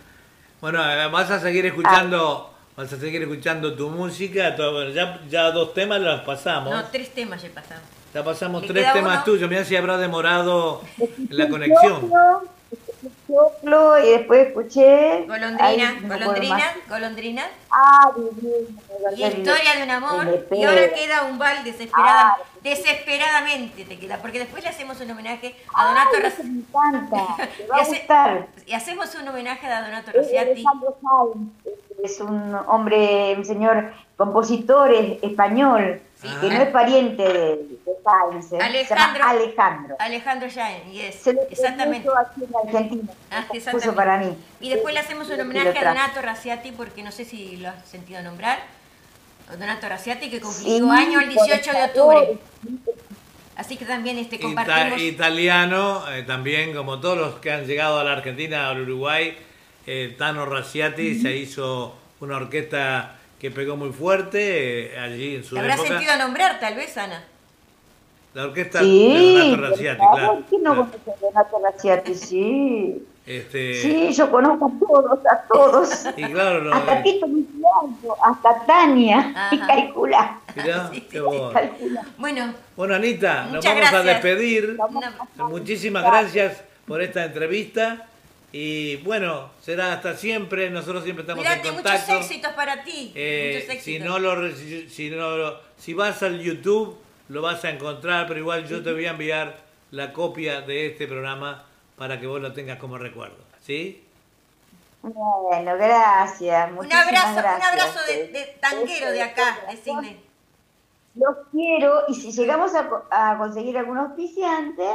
[0.60, 0.80] Bueno,
[1.12, 4.56] vas a seguir escuchando, vas a seguir escuchando tu música.
[4.56, 6.74] todo- ya, ya dos temas los pasamos.
[6.74, 7.84] No, tres temas ya pasamos.
[8.14, 9.24] ya pasamos ¿Le tres temas uno?
[9.24, 9.50] tuyos.
[9.50, 10.82] Mirá si habrá demorado
[11.30, 12.10] la conexión.
[13.28, 15.26] Choclo, y después escuché...
[15.28, 17.44] Golondrina, ay, no golondrina, golondrina.
[17.72, 18.68] Ah, divino,
[19.16, 20.46] Y historia de un amor.
[20.52, 22.38] Y ahora queda un bal desesperada, Ah.
[22.64, 27.36] desesperadamente te queda, porque después le hacemos un homenaje a Donato Rossi- eso me encanta,
[27.58, 28.48] te va Y a hace- gustar.
[28.66, 30.64] Y hacemos un homenaje a Donato Sáenz,
[32.04, 36.36] es un hombre, un señor compositor es- español, Sí.
[36.42, 38.58] que no es pariente de, de Sáenz, ¿eh?
[38.58, 39.20] se Alejandro.
[39.20, 39.96] llama Alejandro.
[40.00, 42.08] Alejandro Jaén, yes, Se lo exactamente.
[42.10, 44.36] aquí en Argentina, Ah, puso para mí.
[44.60, 45.90] Y después le hacemos un homenaje a.
[45.90, 48.60] Donato Raciati, porque no sé si lo has sentido nombrar.
[49.60, 50.42] Donato Raciati, que Sí,
[50.80, 52.38] cumplió año el por 18 de octubre.
[53.56, 55.02] Así que también este, Ita- compartimos.
[55.02, 59.38] italiano, eh, también como todos los que han llegado a la Argentina, al Uruguay,
[59.88, 65.56] eh, Tano Raciati se hizo una orquesta que pegó muy fuerte eh, allí en su
[65.56, 65.90] ¿Te habrás época.
[65.90, 67.24] sentido nombrar, tal vez, Ana?
[68.34, 70.44] La orquesta Sí, de Donato por Raciati, claro.
[70.50, 70.90] ¿quién no claro.
[70.92, 72.16] conoce a Donato Raciati?
[72.16, 73.08] Sí.
[73.26, 76.06] Este, Sí, yo conozco a todos, a todos.
[76.18, 79.50] Y claro, lo- hasta Tito Luciano, hasta Tania.
[79.52, 80.40] Y calcula.
[80.56, 81.52] mirá, Sí, qué sí, bueno.
[81.52, 82.02] calcula.
[82.18, 84.06] Bueno, Bueno, Anita, nos vamos a gracias.
[84.06, 84.78] despedir.
[84.90, 88.06] una- Muchísimas gracias por esta entrevista.
[88.58, 90.70] Y bueno, será hasta siempre.
[90.70, 92.18] Nosotros siempre estamos mirate, en muchos contacto.
[92.20, 93.12] éxitos para ti.
[93.14, 93.84] Eh, muchos éxitos.
[93.84, 98.28] si no lo reci- si no lo- si vas al YouTube lo vas a encontrar,
[98.28, 99.58] pero igual yo te voy a enviar
[99.92, 101.66] la copia de este programa
[101.98, 104.02] para que vos lo tengas como recuerdo, ¿sí?
[105.02, 106.72] Bueno, gracias.
[106.72, 107.72] un abrazo, un gracias.
[107.72, 110.20] abrazo de, de tanguero de acá, de Sidney.
[111.16, 114.86] Los quiero y si llegamos a conseguir algún auspiciante,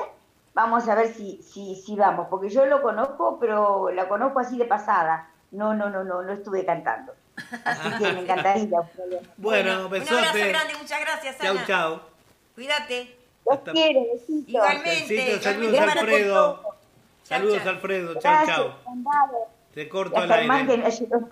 [0.54, 4.58] vamos a ver si, si, si vamos, porque yo lo conozco, pero la conozco así
[4.58, 5.28] de pasada.
[5.50, 7.12] No, no, no, no, no estuve cantando.
[7.64, 8.68] Así que me encantaría.
[9.36, 10.48] Bueno, un abrazo besote.
[10.48, 11.66] grande, muchas gracias, Chau, Ana.
[11.66, 12.00] chau.
[12.54, 13.16] Cuídate.
[13.46, 14.48] Los Hasta- quiero, besitos.
[14.48, 15.14] Igualmente.
[15.14, 16.34] Besitos, saludos igualmente Alfredo.
[16.60, 16.74] todos.
[17.24, 17.68] Saludos chau.
[17.68, 18.72] Alfredo, chau, chau.
[19.74, 20.48] Te corto al que aire.
[20.76, 21.18] me ayudó.
[21.18, 21.28] Chau,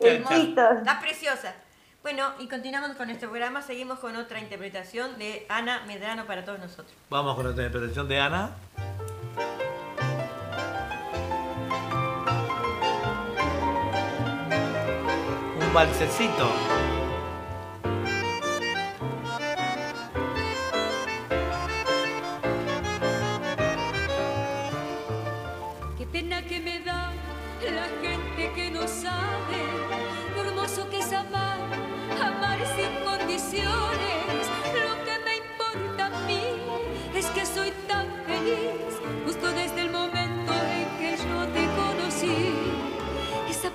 [0.00, 0.78] Besitos.
[0.78, 1.54] Estás preciosa.
[2.02, 3.60] Bueno, y continuamos con nuestro programa.
[3.60, 6.90] Seguimos con otra interpretación de Ana Medrano para todos nosotros.
[7.10, 8.50] Vamos con otra interpretación de Ana.
[15.60, 16.50] Un balsecito.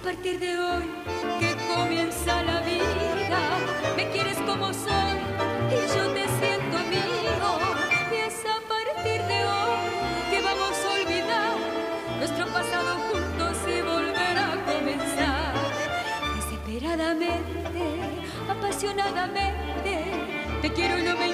[0.06, 0.84] Partir de hoy
[1.40, 3.42] que comienza la vida.
[3.98, 5.18] Me quieres como soy
[5.72, 7.50] y yo te siento amigo.
[8.12, 9.80] Y es a partir de hoy
[10.30, 11.54] que vamos a olvidar
[12.20, 15.54] nuestro pasado juntos y volver a comenzar.
[16.36, 17.84] Desesperadamente,
[18.48, 19.94] apasionadamente,
[20.62, 21.25] te quiero y no me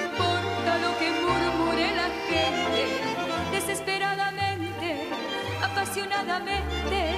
[5.92, 7.16] apasionadamente,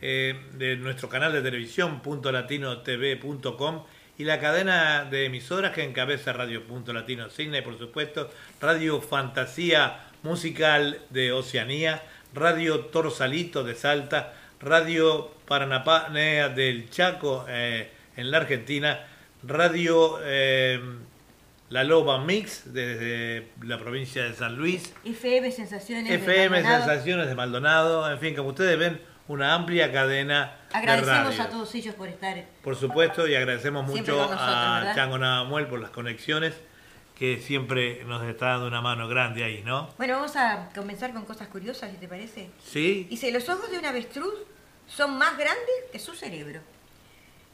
[0.00, 3.82] eh, de nuestro canal de televisión .latinotv.com
[4.18, 9.00] y la cadena de emisoras que encabeza Radio Punto Latino Signa y por supuesto Radio
[9.00, 12.02] Fantasía Musical de Oceanía,
[12.34, 19.06] Radio Torsalito de Salta, Radio Paranapánea del Chaco eh, en la Argentina,
[19.42, 20.80] Radio eh,
[21.70, 26.08] La Loba Mix desde la provincia de San Luis, FM Sensaciones.
[26.08, 26.62] de FM.
[26.62, 31.42] Sensaciones de Maldonado, en fin, como ustedes ven, una amplia cadena Agradecemos de radio.
[31.42, 32.44] a todos ellos por estar.
[32.62, 34.94] Por supuesto, y agradecemos mucho nosotros, a ¿verdad?
[34.94, 36.54] Chango Navamuel por las conexiones,
[37.18, 39.90] que siempre nos está dando una mano grande ahí, ¿no?
[39.96, 42.50] Bueno, vamos a comenzar con cosas curiosas, si te parece.
[42.64, 44.34] Sí, Dice, los ojos de un avestruz
[44.88, 46.60] son más grandes que su cerebro.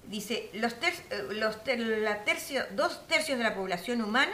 [0.04, 4.32] Dice, los, ter- eh, los ter- la tercio- dos tercios de la población humana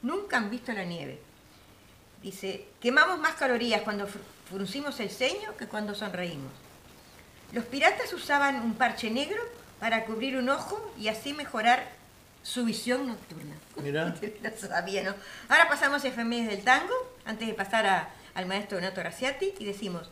[0.00, 1.20] nunca han visto la nieve.
[2.22, 6.52] Dice, quemamos más calorías cuando fr- fruncimos el ceño que cuando sonreímos.
[7.52, 9.42] Los piratas usaban un parche negro
[9.80, 11.84] para cubrir un ojo y así mejorar
[12.42, 13.54] su visión nocturna.
[13.82, 14.14] Mirá.
[14.42, 15.14] no sabía, ¿no?
[15.48, 19.64] Ahora pasamos a efemérides del tango, antes de pasar a- al maestro Donato Graciati, y
[19.64, 20.08] decimos,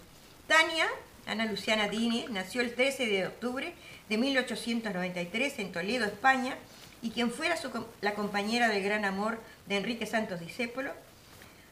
[0.47, 0.87] Tania,
[1.27, 3.73] Ana Luciana Dini, nació el 13 de octubre
[4.09, 6.57] de 1893 en Toledo, España,
[7.03, 7.71] y quien fuera su
[8.01, 10.93] la compañera del gran amor de Enrique Santos Discépolo,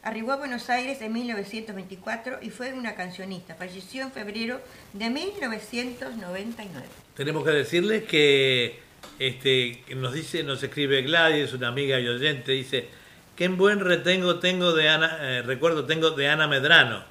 [0.01, 3.55] Arribó a Buenos Aires en 1924 y fue una cancionista.
[3.55, 4.61] Falleció en febrero
[4.93, 6.87] de 1999.
[7.15, 8.79] tenemos que decirles que
[9.19, 12.87] este nos dice, nos escribe Gladys, una amiga y oyente, dice,
[13.35, 17.03] qué buen retengo tengo de Ana, eh, recuerdo tengo de Ana Medrano.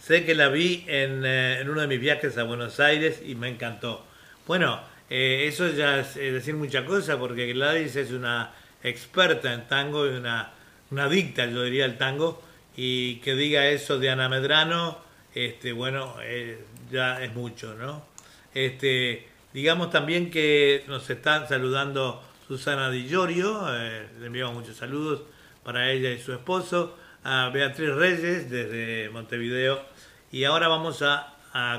[0.00, 3.36] Sé que la vi en, eh, en uno de mis viajes a Buenos Aires y
[3.36, 4.04] me encantó.
[4.46, 10.06] Bueno, eh, eso ya es decir mucha cosa porque Gladys es una experta en tango
[10.06, 10.52] y una,
[10.94, 12.40] una adicta, yo diría, al tango.
[12.76, 14.98] Y que diga eso de Ana Medrano,
[15.34, 18.06] este, bueno, eh, ya es mucho, ¿no?
[18.52, 25.22] Este, digamos también que nos están saludando Susana Di Giorgio, eh, le enviamos muchos saludos
[25.64, 29.82] para ella y su esposo, a Beatriz Reyes desde Montevideo,
[30.30, 31.30] y ahora vamos a,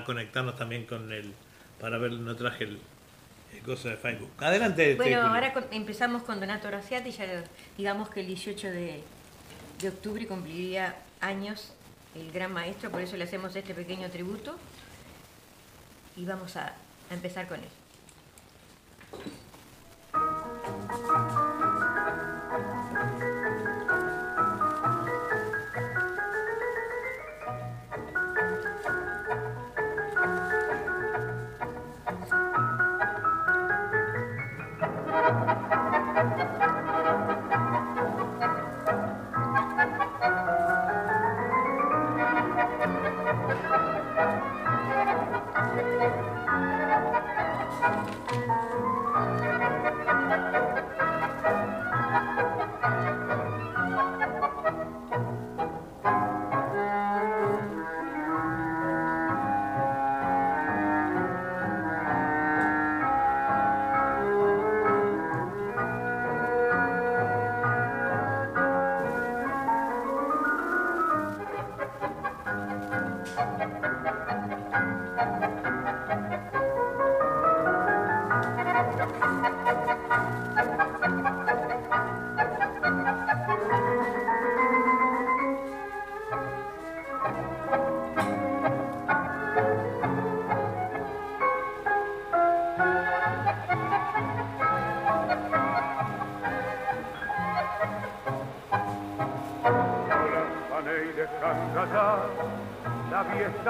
[0.05, 1.33] conectarnos también con el,
[1.81, 2.79] para ver, no traje el,
[3.65, 4.31] el coso de Facebook.
[4.39, 4.91] Adelante.
[4.91, 7.43] Este, bueno, ahora empezamos con Donato Graciati, ya
[7.77, 9.03] digamos que el 18 de,
[9.81, 11.73] de octubre cumpliría años
[12.13, 14.55] el gran maestro, por eso le hacemos este pequeño tributo
[16.15, 16.73] y vamos a,
[17.09, 17.69] a empezar con él.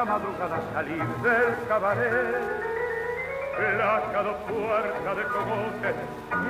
[0.05, 2.75] Madrugada salir del cabaret.
[3.57, 5.95] Plácado puerta de cogote,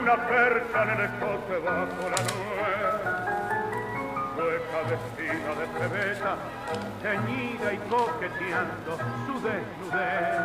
[0.02, 3.00] una percha en el escote bajo la nuez.
[4.36, 6.32] Sueca vestida de pebeta,
[7.02, 8.92] ceñida y coqueteando
[9.26, 10.42] su desnudez.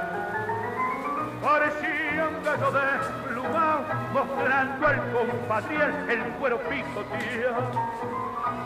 [1.42, 3.80] Parecía un gallo desplumado,
[4.12, 7.70] mostrando al compatriel el cuero picoteado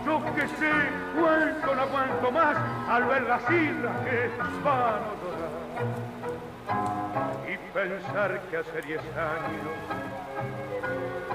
[0.04, 0.70] yo que sé
[1.18, 2.56] cuánto no aguanto más
[2.88, 4.30] al ver las islas que
[4.62, 5.54] van a llorar.
[7.48, 9.76] Y pensar que hace diez años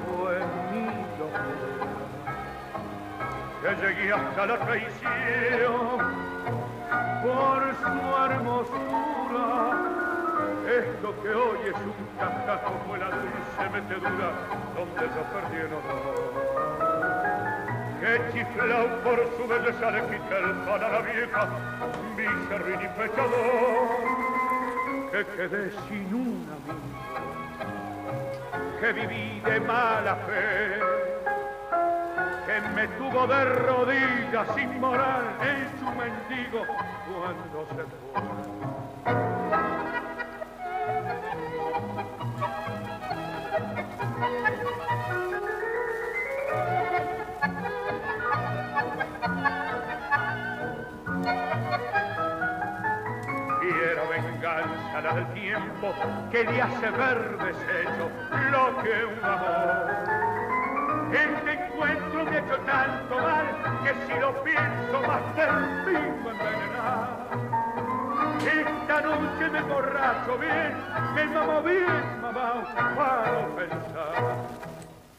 [0.06, 0.40] fue
[0.72, 0.86] mi
[1.18, 1.44] locura.
[3.62, 5.98] Que llegué hasta la traición
[7.24, 7.94] por su
[8.26, 9.50] hermosura.
[10.70, 14.30] Esto que hoy es un cascajo fue la dulce metedura
[14.76, 16.59] donde yo perdí el honor
[18.00, 21.48] que chiflao por su belleza le quita el pan a la vieja,
[22.16, 23.90] mi serrín y pecador,
[25.12, 26.80] que quedé sin un amigo,
[28.80, 30.80] que viví de mala fe,
[32.46, 36.66] que me tuvo de rodillas sin moral en su mendigo
[37.08, 38.79] cuando se fue.
[55.14, 55.94] Del tiempo
[56.32, 58.12] que le hace ver deshecho
[58.52, 59.90] lo que un amor.
[61.12, 67.30] Este encuentro me ha hecho tanto mal que si lo pienso más termino envenenar.
[68.40, 70.78] Esta noche me borracho bien,
[71.16, 74.48] me mamo bien, mamá, para pensar.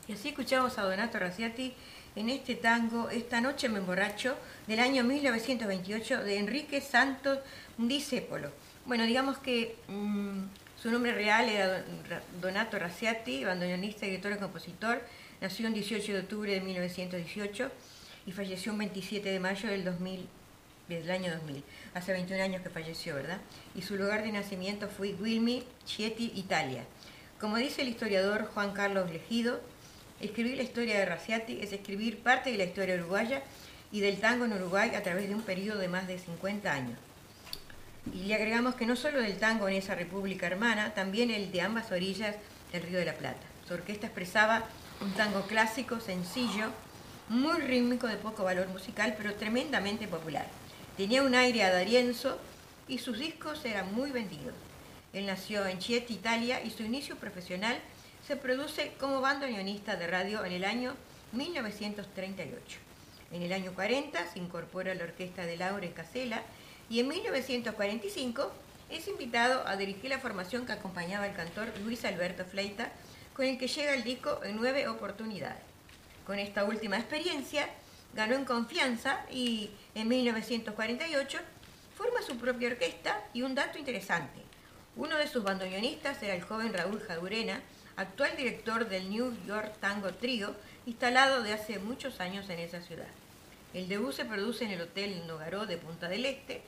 [0.06, 1.74] Y así escuchamos a Donato Raciati
[2.16, 4.36] en este tango Esta noche me emborracho
[4.66, 7.38] del año 1928 de Enrique Santos
[7.78, 8.50] Discépolo.
[8.86, 10.40] Bueno, digamos que mm,
[10.80, 11.84] su nombre real era
[12.40, 15.02] Donato Raciati, bandoneonista, director y compositor.
[15.40, 17.70] Nació el 18 de octubre de 1918
[18.26, 20.26] y falleció el 27 de mayo del 2000,
[20.88, 21.62] del año 2000.
[21.94, 23.38] Hace 21 años que falleció, ¿verdad?
[23.74, 26.84] Y su lugar de nacimiento fue Guilmi, Chieti, Italia.
[27.38, 29.60] Como dice el historiador Juan Carlos Legido,
[30.20, 33.42] escribir la historia de Raciati es escribir parte de la historia uruguaya
[33.92, 36.98] y del tango en Uruguay a través de un periodo de más de 50 años.
[38.14, 41.60] Y le agregamos que no solo del tango en esa república hermana, también el de
[41.60, 42.36] ambas orillas
[42.72, 43.46] del Río de la Plata.
[43.66, 44.64] Su orquesta expresaba
[45.00, 46.70] un tango clásico, sencillo,
[47.28, 50.46] muy rítmico, de poco valor musical, pero tremendamente popular.
[50.96, 52.38] Tenía un aire adarienzo
[52.88, 54.54] y sus discos eran muy vendidos.
[55.12, 57.78] Él nació en Chieti, Italia, y su inicio profesional
[58.26, 60.94] se produce como bandoneonista de radio en el año
[61.32, 62.78] 1938.
[63.32, 66.42] En el año 40 se incorpora a la orquesta de Laure Casella
[66.90, 68.52] y en 1945
[68.90, 72.90] es invitado a dirigir la formación que acompañaba al cantor Luis Alberto Fleita,
[73.32, 75.62] con el que llega el disco en nueve oportunidades.
[76.26, 77.68] Con esta última experiencia,
[78.12, 81.38] ganó en confianza y en 1948
[81.96, 84.40] forma su propia orquesta y un dato interesante.
[84.96, 87.60] Uno de sus bandoneonistas era el joven Raúl Jadurena,
[87.96, 93.06] actual director del New York Tango Trio, instalado de hace muchos años en esa ciudad.
[93.72, 96.62] El debut se produce en el Hotel Nogaró de Punta del Este,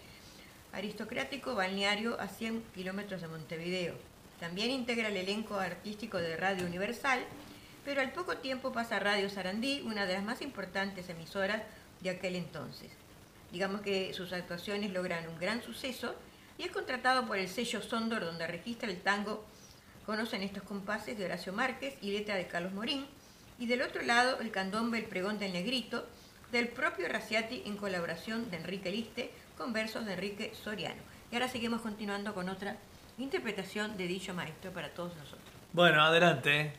[0.73, 3.95] aristocrático balneario a 100 kilómetros de Montevideo.
[4.41, 7.21] También integra el elenco artístico de Radio Universal,
[7.85, 11.63] pero al poco tiempo pasa a Radio Sarandí, una de las más importantes emisoras
[12.01, 12.91] de aquel entonces.
[13.53, 16.15] Digamos que sus actuaciones logran un gran suceso
[16.59, 19.45] y es contratado por el sello Sondor, donde registra el tango
[20.07, 23.07] Conocen estos compases de Horacio Márquez y letra de Carlos Morín,
[23.61, 26.05] y del otro lado el candombe El pregón del negrito,
[26.51, 29.31] del propio Raciati en colaboración de Enrique Liste
[29.63, 31.01] con versos de Enrique Soriano.
[31.31, 32.77] Y ahora seguimos continuando con otra
[33.17, 35.49] interpretación de dicho maestro para todos nosotros.
[35.73, 36.73] Bueno, adelante.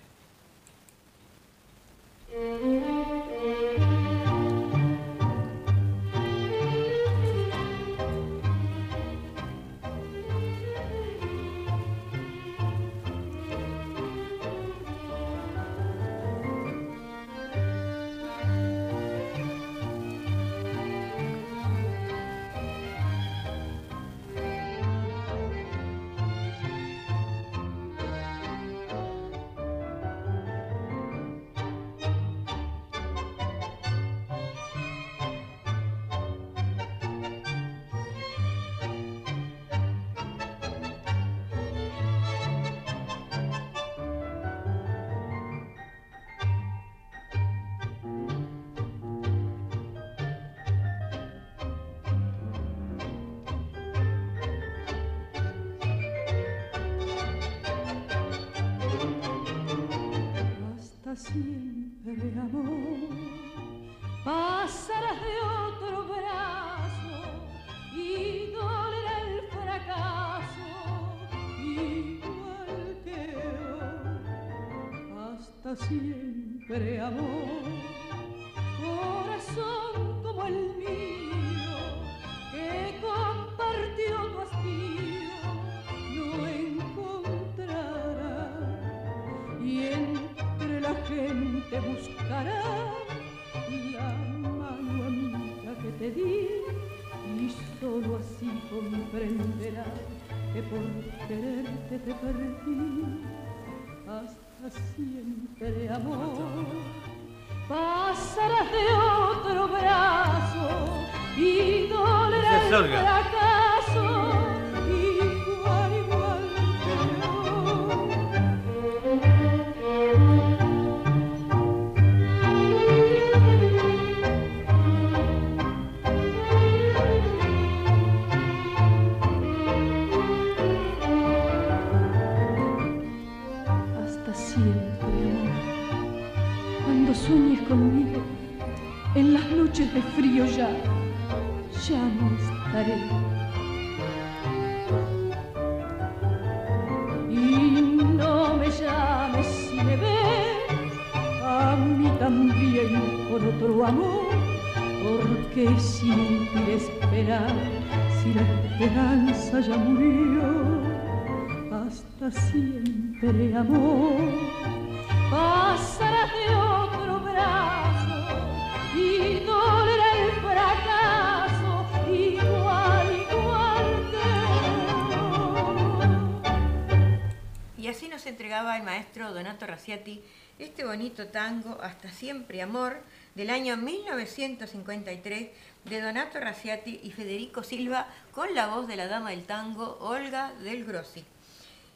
[181.03, 182.95] Bonito tango Hasta siempre amor
[183.35, 185.49] del año 1953
[185.83, 190.53] de Donato Raciati y Federico Silva con la voz de la dama del tango Olga
[190.63, 191.25] del Grossi.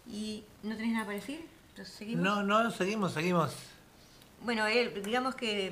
[0.08, 1.46] ¿Y no tenés nada para decir?
[1.86, 2.22] ¿seguimos?
[2.22, 3.54] No, no, seguimos, seguimos.
[4.42, 5.72] Bueno, él, digamos que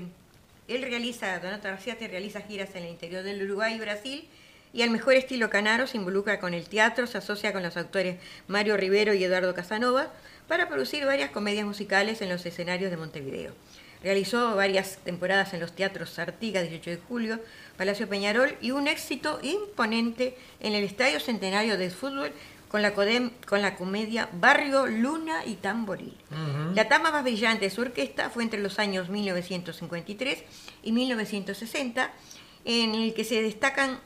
[0.69, 4.29] él realiza, Donato Raciati realiza giras en el interior del Uruguay y Brasil
[4.71, 8.17] y al mejor estilo canaro se involucra con el teatro, se asocia con los actores
[8.47, 10.13] Mario Rivero y Eduardo Casanova
[10.47, 13.53] para producir varias comedias musicales en los escenarios de Montevideo.
[14.03, 17.39] Realizó varias temporadas en los teatros Artigas, 18 de julio,
[17.77, 22.31] Palacio Peñarol y un éxito imponente en el Estadio Centenario de Fútbol
[22.67, 26.13] con la, codem- con la comedia Barrio, Luna y Tamboril.
[26.75, 30.43] La etapa más brillante de su orquesta fue entre los años 1953
[30.83, 32.11] y 1960,
[32.65, 33.99] en el que se destacan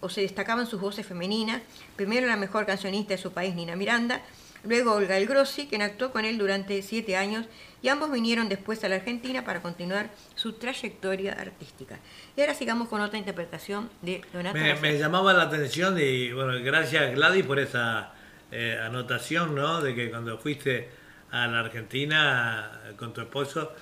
[0.00, 1.60] o se destacaban sus voces femeninas,
[1.96, 4.22] primero la mejor cancionista de su país, Nina Miranda,
[4.68, 7.46] luego Olga El Grossi, quien actuó con él durante siete años,
[7.82, 11.98] y ambos vinieron después a la Argentina para continuar su trayectoria artística.
[12.36, 17.14] Y ahora sigamos con otra interpretación de Donato Me, llamaba la atención y bueno, gracias
[17.14, 18.12] Gladys por esa
[18.50, 19.80] eh, anotación, ¿no?
[19.80, 20.90] De que cuando fuiste
[21.30, 23.72] a la Argentina eh, con tu esposo,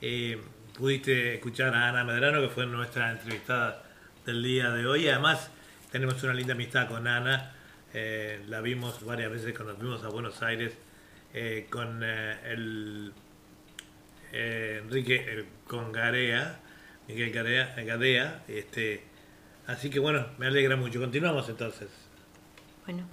[0.00, 0.40] eh,
[0.76, 3.82] pudiste escuchar a Ana Medrano, que fue nuestra entrevistada
[4.24, 5.08] del día de hoy.
[5.08, 5.50] Además,
[5.90, 7.55] tenemos una linda amistad con Ana.
[7.98, 10.74] Eh, la vimos varias veces cuando fuimos a Buenos Aires
[11.32, 13.12] eh, con eh, el
[14.32, 16.60] eh, Enrique con Garea,
[17.08, 19.02] Miguel Garea, Gadea, este,
[19.66, 21.00] así que bueno, me alegra mucho.
[21.00, 21.88] Continuamos entonces.
[22.84, 23.06] Bueno.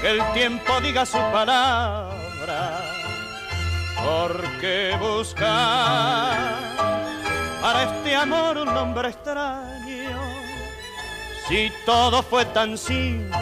[0.00, 2.80] Que el tiempo diga su palabra?
[4.02, 6.48] ¿Por qué buscar
[7.60, 10.18] para este amor un nombre extraño?
[11.46, 13.36] Si todo fue tan simple,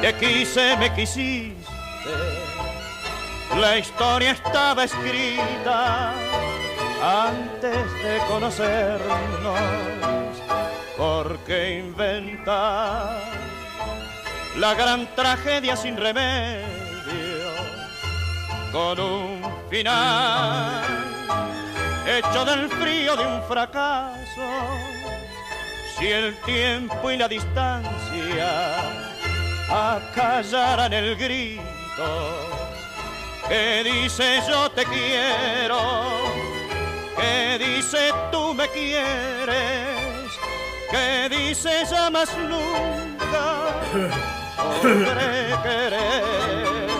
[0.00, 1.54] te quise, me quisiste,
[3.60, 6.14] la historia estaba escrita
[7.02, 10.29] antes de conocernos.
[11.00, 13.22] ¿Por qué inventar
[14.58, 16.66] la gran tragedia sin remedio
[18.70, 20.84] con un final
[22.06, 24.46] hecho del frío de un fracaso?
[25.96, 28.76] Si el tiempo y la distancia
[29.70, 31.62] acallaran el grito
[33.48, 35.80] que dice yo te quiero,
[37.16, 39.99] que dice tú me quieres,
[40.90, 43.74] que dice ya más nunca
[44.56, 46.90] podré querer.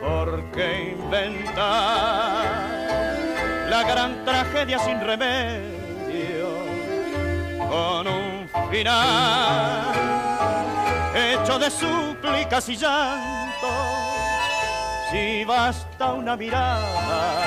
[0.00, 2.44] ¿Por qué inventar
[3.68, 5.69] la gran tragedia sin remedio
[7.70, 9.92] con un final
[11.14, 13.70] hecho de súplicas y llantos?
[15.10, 17.42] Si basta una mirada,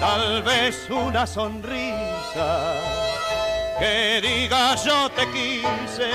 [0.00, 2.74] tal vez una sonrisa
[3.78, 6.10] que diga yo te quise,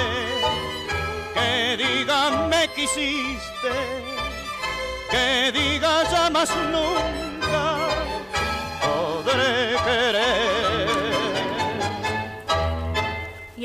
[1.34, 4.06] que diga me quisiste
[5.10, 7.95] que diga ya más nunca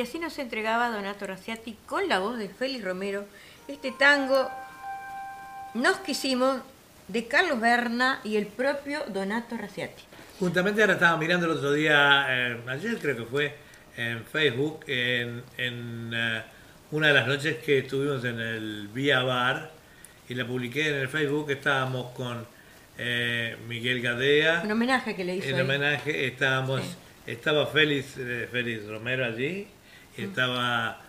[0.00, 3.26] Y así nos entregaba Donato Raciati con la voz de Félix Romero
[3.68, 4.50] este tango
[5.74, 6.62] Nos quisimos
[7.08, 10.02] de Carlos Berna y el propio Donato Raciati.
[10.38, 13.54] Justamente ahora estaba mirando el otro día, eh, ayer creo que fue,
[13.98, 16.42] en Facebook, en, en, eh,
[16.92, 19.70] una de las noches que estuvimos en el Vía Bar,
[20.30, 22.46] y la publiqué en el Facebook, estábamos con
[22.96, 25.46] eh, Miguel Gadea, Un homenaje que le hizo.
[25.48, 26.96] en homenaje, estábamos, Sí.
[27.32, 28.14] estaba Félix,
[28.50, 29.68] Félix Romero allí,
[30.16, 31.00] estaba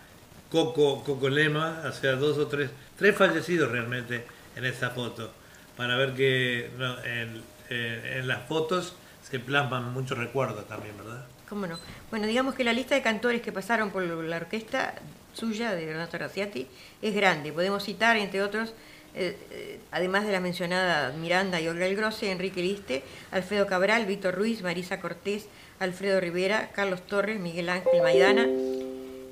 [0.51, 4.25] Coco, Coco Lema, o sea, dos o tres, tres fallecidos realmente
[4.55, 5.31] en esa foto,
[5.77, 11.25] para ver que no, en, las fotos se plasman muchos recuerdos también, ¿verdad?
[11.47, 11.79] ¿Cómo no?
[12.09, 14.95] Bueno, digamos que la lista de cantores que pasaron por la orquesta
[15.33, 16.67] suya de Donato Raciati
[17.01, 17.53] es grande.
[17.53, 18.73] Podemos citar, entre otros,
[19.15, 24.05] eh, eh, además de la mencionada Miranda y Olga El Grosse, Enrique Liste, Alfredo Cabral,
[24.05, 25.47] Víctor Ruiz, Marisa Cortés,
[25.79, 28.47] Alfredo Rivera, Carlos Torres, Miguel Ángel Maidana,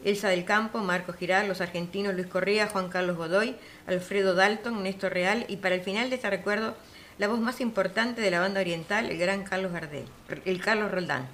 [0.03, 3.55] Elsa del Campo, Marco Giral, los argentinos Luis Correa, Juan Carlos Godoy,
[3.87, 6.75] Alfredo Dalton, Néstor Real y para el final de este recuerdo
[7.17, 10.05] la voz más importante de la banda oriental, el gran Carlos Gardel,
[10.45, 11.27] el Carlos Roldán.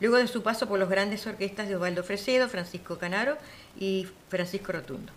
[0.00, 3.36] Luego de su paso por los grandes orquestas de Osvaldo Fresedo, Francisco Canaro
[3.78, 5.12] y Francisco Rotundo.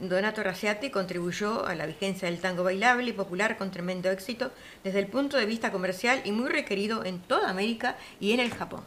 [0.00, 4.50] Donato Raciati contribuyó a la vigencia del tango bailable y popular con tremendo éxito
[4.84, 8.52] desde el punto de vista comercial y muy requerido en toda América y en el
[8.52, 8.82] Japón.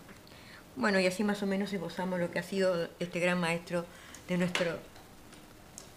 [0.79, 3.85] Bueno, y así más o menos esbozamos lo que ha sido este gran maestro
[4.29, 4.79] de nuestro...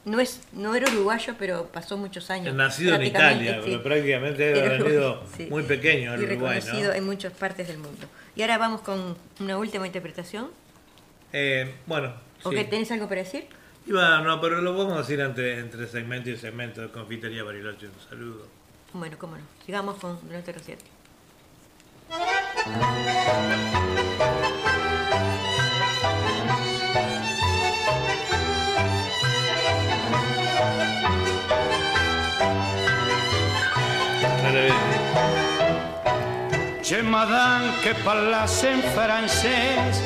[0.04, 2.52] No, es, no era uruguayo, pero pasó muchos años.
[2.52, 3.60] Nacido en Italia, sí.
[3.64, 5.46] pero prácticamente Era venido sí.
[5.48, 6.98] muy pequeño al Uruguay, reconocido ¿no?
[6.98, 8.08] en muchas partes del mundo.
[8.34, 10.50] Y ahora vamos con una última interpretación.
[11.32, 12.56] Eh, bueno, ¿O sí.
[12.56, 13.46] que tenés algo para decir?
[13.86, 17.86] Iba, no, pero lo vamos a decir entre, entre segmento y segmento de Confitería Bariloche.
[17.86, 18.48] Un saludo.
[18.94, 19.44] Bueno, cómo no.
[19.64, 20.86] Sigamos con Donato Rossetti.
[34.52, 34.74] Bien.
[36.82, 40.02] C'è madame che parlasse en francés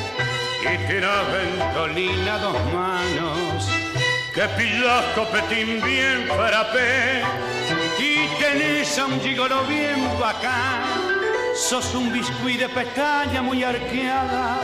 [0.61, 3.67] y tira ventolina a dos manos.
[4.33, 7.23] Que pillas copetín bien frappé
[7.99, 10.81] y tenés a un gigolo bien bacán.
[11.53, 14.59] Sos un biscuit de pestaña muy arqueada,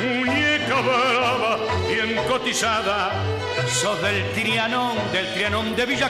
[0.00, 1.58] muñeca brava,
[1.88, 3.12] bien cotizada.
[3.68, 6.08] Sos del Trianón, del Trianón de Villa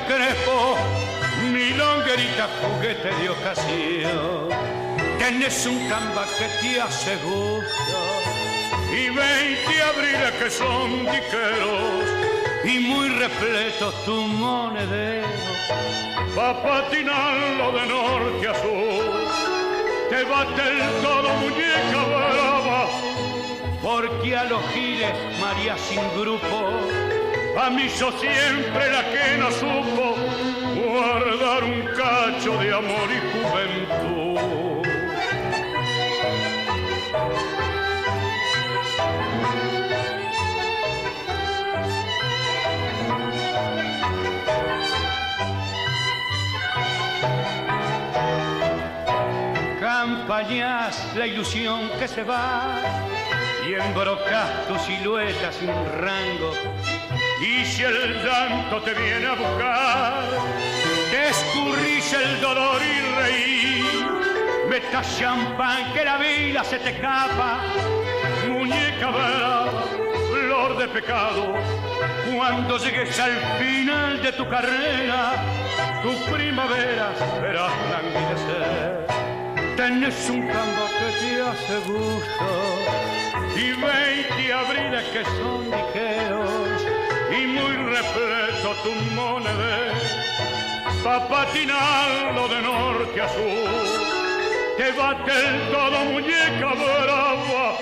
[1.51, 4.49] mi longuerita juguete de ocasión.
[5.19, 8.01] Tenés un camba que te hace gusto.
[8.93, 12.05] Y 20 abriles que son diqueros
[12.65, 15.29] y muy repletos tu monedero.
[16.35, 19.29] Pa' patinarlo de norte a sur.
[20.11, 22.89] Te bate el todo muñeca brava.
[23.83, 26.81] Porque a los giles María sin grupo
[27.59, 30.15] a mí sos siempre la que no supo
[30.75, 34.21] guardar un cacho de amor y juventud
[49.81, 52.81] Campañas la ilusión que se va
[53.69, 56.55] y embrocas tu silueta sin rango.
[57.41, 60.25] Y si el llanto te viene a buscar,
[61.11, 64.67] te escurrís el dolor y reír.
[64.69, 67.61] Metas champán que la vida se te escapa,
[68.47, 69.85] muñeca brava,
[70.31, 71.55] flor de pecado.
[72.37, 75.33] Cuando llegues al final de tu carrera,
[76.03, 79.07] tu primavera verás languidecer.
[79.77, 83.01] Tenés un campo que te hace gusto
[83.57, 85.71] y 20 abriles que son
[87.31, 89.95] y muy repleto tu monedero
[91.05, 94.77] pa' patinarlo de norte a sur.
[94.77, 97.77] Te bate el todo muñeca brava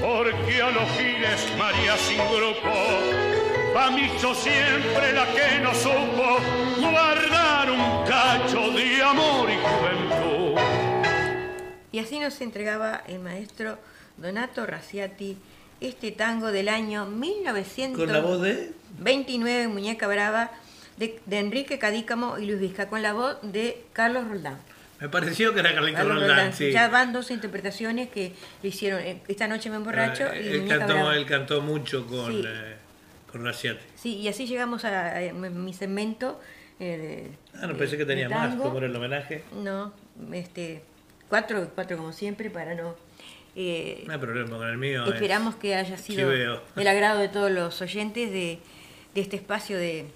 [0.00, 3.26] porque a los giles María sin grupo
[3.90, 6.38] mí sos siempre la que no supo
[6.80, 10.60] guardar un cacho de amor y juventud.
[11.92, 13.78] Y así nos entregaba el maestro
[14.16, 15.36] Donato Raciati
[15.80, 18.72] este tango del año 1929, Con la voz de...
[19.68, 20.50] Muñeca Brava,
[20.96, 24.58] de, de Enrique Cadícamo y Luis Vizca, con la voz de Carlos Roldán.
[25.00, 26.52] Me pareció que era Carlito Carlos Roldán, Roldán.
[26.54, 26.72] sí.
[26.72, 30.68] Ya van dos interpretaciones que le hicieron eh, Esta noche me emborracho Eh, y él,
[30.68, 31.16] cantó, Brava.
[31.16, 32.42] él cantó mucho con, Sí.
[32.46, 32.76] eh,
[33.30, 33.84] con Raciati.
[33.94, 36.40] Sí, y así llegamos a, a mi segmento.
[36.80, 36.96] eh,
[37.54, 39.44] de- Ah, no pensé que tenía más, como era el homenaje.
[39.62, 39.92] No,
[40.32, 40.82] este,
[41.28, 42.96] cuatro, cuatro como siempre para no...
[43.56, 45.04] eh, No hay problema con el mío.
[45.06, 46.62] es- Esperamos que haya sido chiveo.
[46.76, 48.58] del agrado de todos los oyentes de,
[49.14, 50.06] de este espacio de,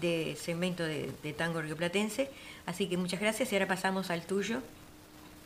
[0.00, 2.30] de segmento de, de tango rioplatense.
[2.66, 4.60] Así que muchas gracias y ahora pasamos al tuyo,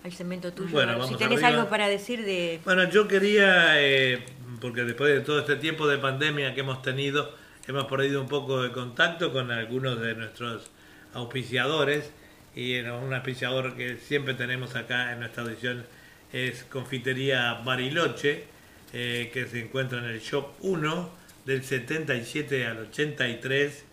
[0.04, 0.70] al segmento tuyo.
[0.72, 1.48] Bueno, si vamos tenés arriba.
[1.60, 2.60] algo para decir de...
[2.64, 4.24] Bueno, yo quería, eh,
[4.60, 7.32] porque después de todo este tiempo de pandemia que hemos tenido,
[7.66, 10.70] hemos perdido un poco de contacto con algunos de nuestros
[11.14, 12.10] auspiciadores.
[12.56, 15.84] Y un auspiciador que siempre tenemos acá en nuestra audición
[16.32, 18.44] es Confitería Bariloche,
[18.92, 21.10] eh, que se encuentra en el Shop 1
[21.44, 23.84] del 77 al 83,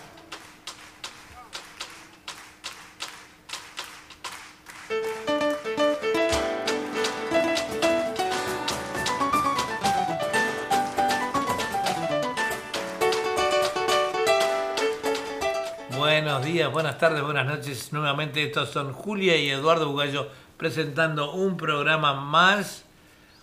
[16.68, 17.92] Buenas tardes, buenas noches.
[17.94, 22.86] Nuevamente estos son Julia y Eduardo Bugallo presentando un programa más,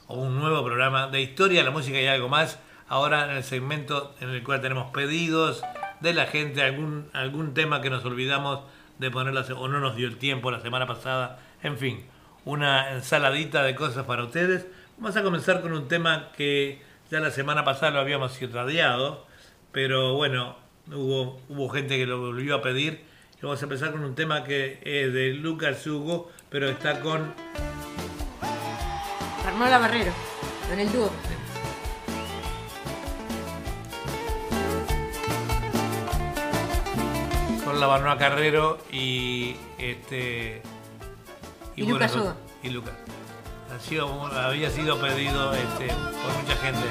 [0.06, 2.58] o un nuevo programa de historia, la música y algo más.
[2.88, 5.62] Ahora en el segmento en el cual tenemos pedidos
[6.00, 8.60] de la gente, algún, algún tema que nos olvidamos
[8.98, 11.38] de poner la se- o no nos dio el tiempo la semana pasada.
[11.62, 12.04] En fin,
[12.44, 14.66] una ensaladita de cosas para ustedes.
[14.96, 19.26] Vamos a comenzar con un tema que ya la semana pasada lo habíamos irradiado,
[19.72, 20.56] pero bueno,
[20.92, 23.06] hubo, hubo gente que lo volvió a pedir.
[23.40, 27.32] Y vamos a empezar con un tema que es de Lucas Hugo, pero está con
[29.44, 30.12] Carnola Barrero,
[30.68, 31.10] con el dúo.
[37.64, 40.62] con la Banoa Carrero y este
[41.76, 42.34] Y bueno, Lucas Hugo.
[42.62, 42.94] y Lucas.
[43.74, 46.86] Ha sido- había sido pedido este, por mucha gente.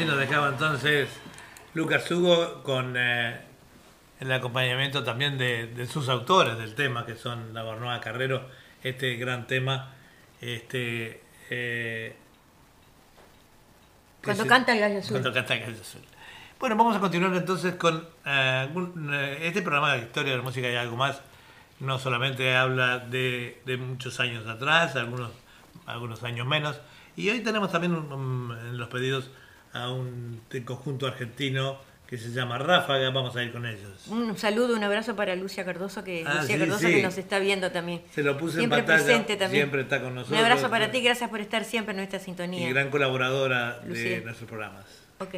[0.00, 1.08] Ahora sí nos dejaba entonces
[1.74, 3.38] Lucas Hugo con eh,
[4.18, 8.48] el acompañamiento también de, de sus autores del tema, que son La Bornoa Carrero,
[8.82, 9.92] este gran tema.
[10.40, 12.16] Este, eh,
[14.24, 15.10] Cuando se- canta el gallo azul.
[15.10, 16.00] Cuando canta el gallo azul.
[16.58, 20.76] Bueno, vamos a continuar entonces con eh, este programa de historia de la música y
[20.76, 21.20] algo más.
[21.78, 25.30] No solamente habla de, de muchos años atrás, algunos,
[25.84, 26.80] algunos años menos.
[27.16, 29.30] Y hoy tenemos también un- un- en los pedidos
[29.72, 33.10] a un de conjunto argentino que se llama Ráfaga.
[33.10, 34.06] Vamos a ir con ellos.
[34.08, 36.92] Un saludo, un abrazo para Lucia Cardoso, que, Ah, Lucia sí, Cardoso sí.
[36.94, 38.02] que nos está viendo también.
[38.12, 39.04] Se lo puse siempre en pantalla.
[39.06, 39.62] presente también.
[39.62, 40.38] Siempre está con nosotros.
[40.38, 42.68] Un abrazo para ti, gracias por estar siempre en nuestra Y sintonía.
[42.70, 44.20] gran colaboradora de Lucía.
[44.24, 44.84] nuestros programas.
[45.18, 45.36] Ok.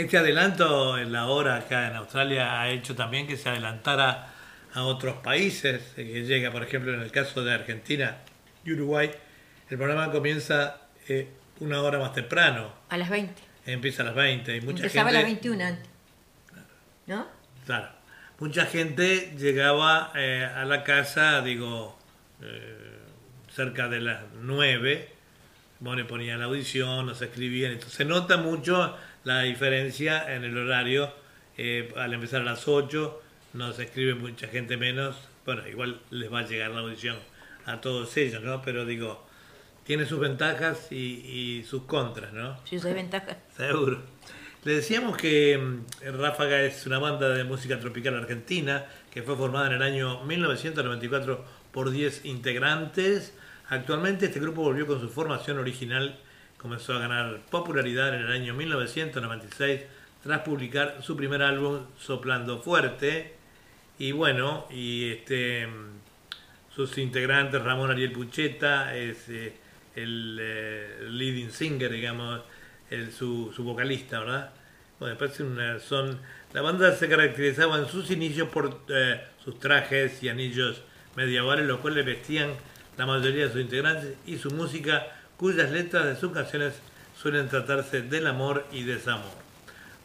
[0.00, 4.32] Este adelanto en la hora acá en Australia ha hecho también que se adelantara
[4.72, 8.16] a otros países, eh, que llega, por ejemplo, en el caso de Argentina
[8.64, 9.10] y Uruguay,
[9.68, 11.28] el programa comienza eh,
[11.60, 13.34] una hora más temprano, A las 20.
[13.66, 15.18] empieza a las 20 y mucha Empezaba gente...
[15.18, 15.88] a las 21 antes.
[17.06, 17.26] ¿No?
[17.66, 17.88] Claro.
[18.38, 21.98] Mucha gente llegaba eh, a la casa, digo,
[22.40, 23.00] eh,
[23.54, 25.12] cerca de las 9,
[25.80, 31.12] bueno, ponían la audición, nos escribían, entonces se nota mucho la diferencia en el horario,
[31.56, 33.22] eh, al empezar a las 8,
[33.54, 37.16] nos escribe mucha gente menos, bueno, igual les va a llegar la audición
[37.66, 38.62] a todos ellos, ¿no?
[38.62, 39.26] Pero digo,
[39.84, 42.58] tiene sus ventajas y, y sus contras, ¿no?
[42.64, 43.38] Sí, eso es ventaja.
[43.56, 44.02] Seguro.
[44.62, 49.68] Le decíamos que mm, Ráfaga es una banda de música tropical argentina que fue formada
[49.68, 53.32] en el año 1994 por 10 integrantes.
[53.68, 56.18] Actualmente este grupo volvió con su formación original,
[56.60, 59.82] comenzó a ganar popularidad en el año 1996
[60.22, 63.34] tras publicar su primer álbum Soplando Fuerte.
[63.98, 65.68] Y bueno, y este
[66.74, 69.52] sus integrantes, Ramón Ariel Pucheta, es eh,
[69.96, 72.42] el eh, leading singer, digamos,
[72.90, 74.52] el, su, su vocalista, ¿verdad?
[74.98, 76.18] Bueno, parece una, son,
[76.52, 80.82] la banda se caracterizaba en sus inicios por eh, sus trajes y anillos
[81.16, 82.50] medievales, los cuales vestían
[82.96, 85.06] la mayoría de sus integrantes, y su música,
[85.40, 86.74] cuyas letras de sus canciones
[87.18, 89.40] suelen tratarse del amor y desamor.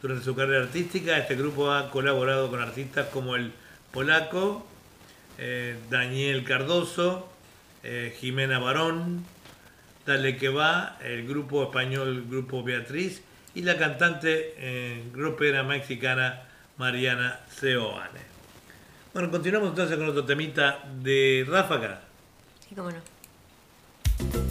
[0.02, 3.52] Durante su carrera artística, este grupo ha colaborado con artistas como el
[3.92, 4.66] polaco,
[5.38, 7.28] eh, Daniel Cardoso,
[7.84, 9.26] eh, Jimena Barón,
[10.06, 13.24] Dale que va, el grupo español Grupo Beatriz
[13.56, 16.44] y la cantante eh, grupera mexicana
[16.78, 18.22] Mariana Seoane.
[19.14, 22.02] Bueno, continuamos entonces con otro temita de Ráfaga.
[22.60, 24.45] Sí, cómo no.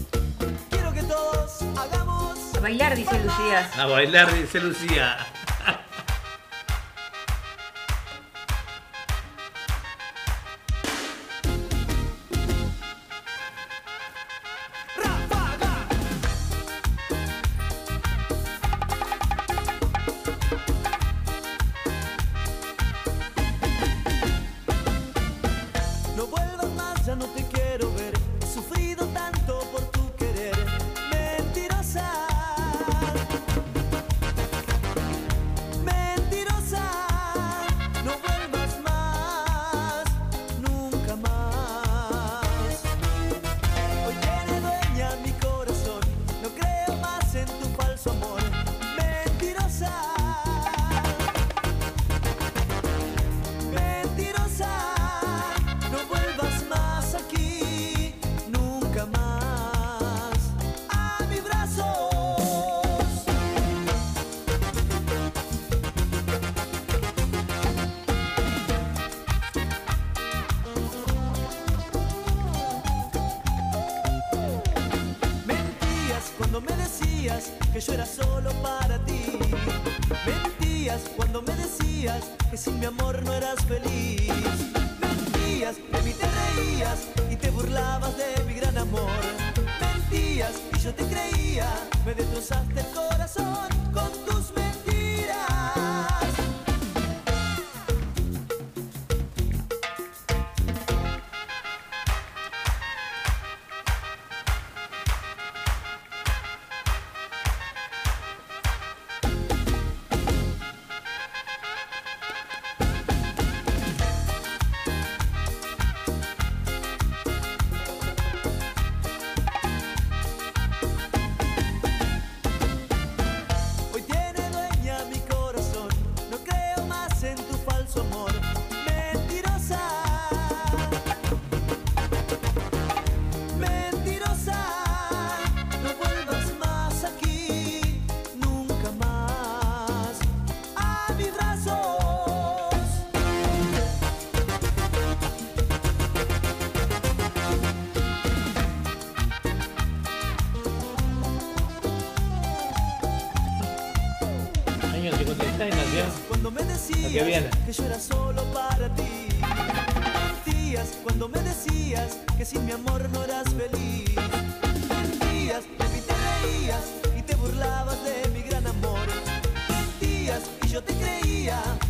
[2.64, 3.70] Bailar, dice Lucía.
[3.76, 5.18] A bailar, dice Lucía.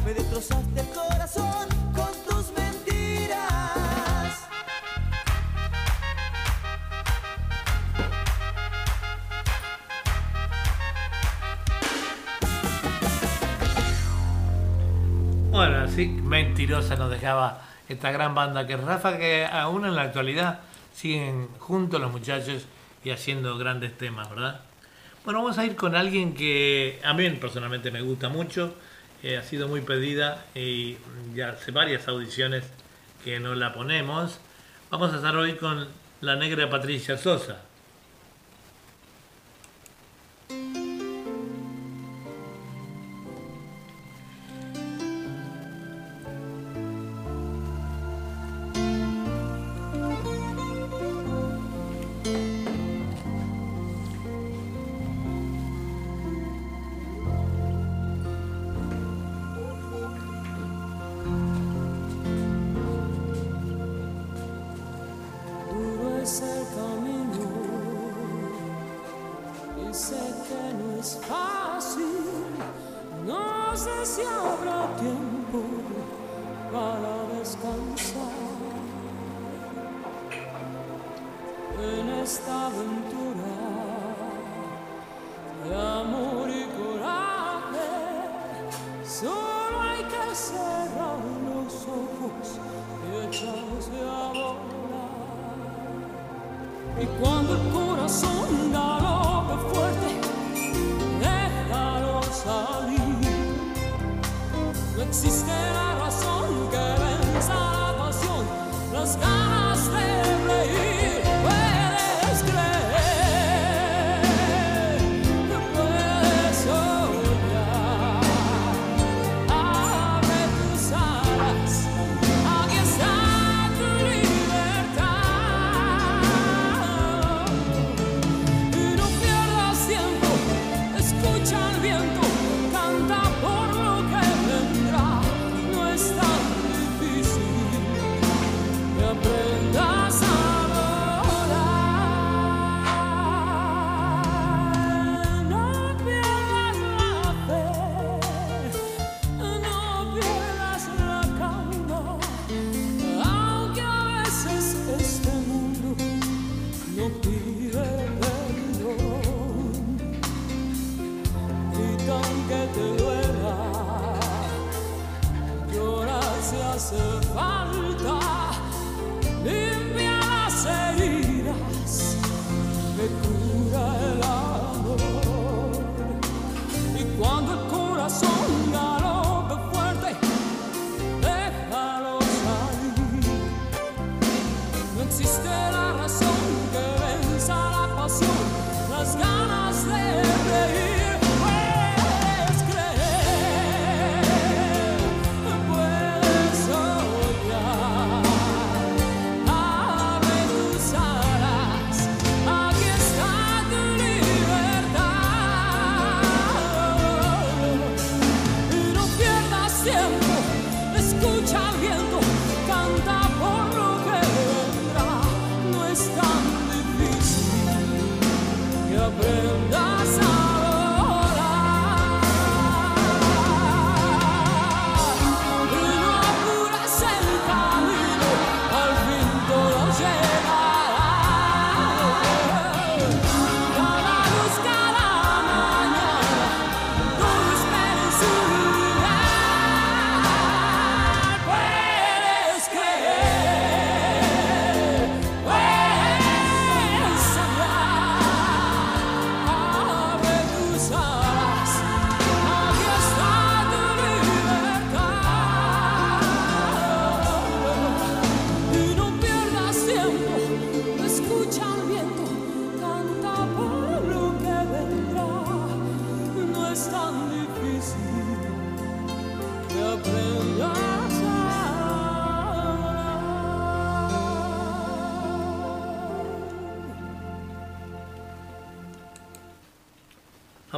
[0.04, 3.38] Me destrozaste el corazón con tus mentiras.
[15.50, 20.60] Bueno, así mentirosa nos dejaba esta gran banda que Rafa, que aún en la actualidad
[20.92, 22.66] siguen juntos los muchachos
[23.04, 24.60] y haciendo grandes temas, ¿verdad?
[25.24, 28.74] Bueno, vamos a ir con alguien que a mí personalmente me gusta mucho,
[29.32, 30.98] ha sido muy pedida y
[31.34, 32.64] ya hace varias audiciones
[33.24, 34.38] que no la ponemos.
[34.90, 35.88] Vamos a estar hoy con
[36.20, 37.62] la negra Patricia Sosa.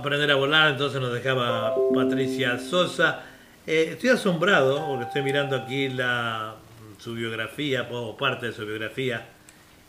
[0.06, 3.24] Aprender a volar, entonces nos dejaba Patricia Sosa.
[3.66, 6.54] Eh, estoy asombrado porque estoy mirando aquí la,
[6.98, 9.26] su biografía, o parte de su biografía,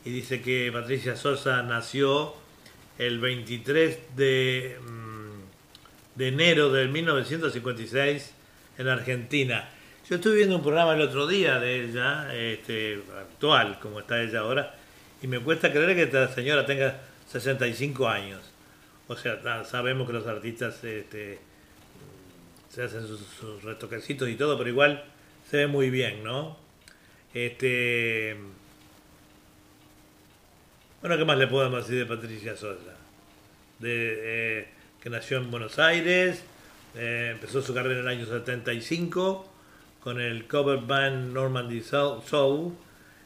[0.03, 2.33] y dice que Patricia Sosa nació
[2.97, 8.33] el 23 de, mm, de enero del 1956
[8.79, 9.69] en Argentina.
[10.09, 14.39] Yo estuve viendo un programa el otro día de ella, este, actual, como está ella
[14.39, 14.73] ahora,
[15.21, 18.56] y me cuesta creer que esta señora tenga 65 años.
[19.07, 21.39] O sea, sabemos que los artistas este,
[22.69, 25.03] se hacen sus, retoquecitos y todo, pero igual
[25.49, 26.57] se ve muy bien, ¿no?
[27.33, 28.35] Este.
[31.01, 32.95] Bueno, ¿qué más le podemos decir de Patricia Sosa?
[33.79, 34.67] De, eh,
[35.01, 36.43] que nació en Buenos Aires,
[36.95, 39.47] eh, empezó su carrera en el año 75
[40.03, 42.73] con el cover band Normandy Soul,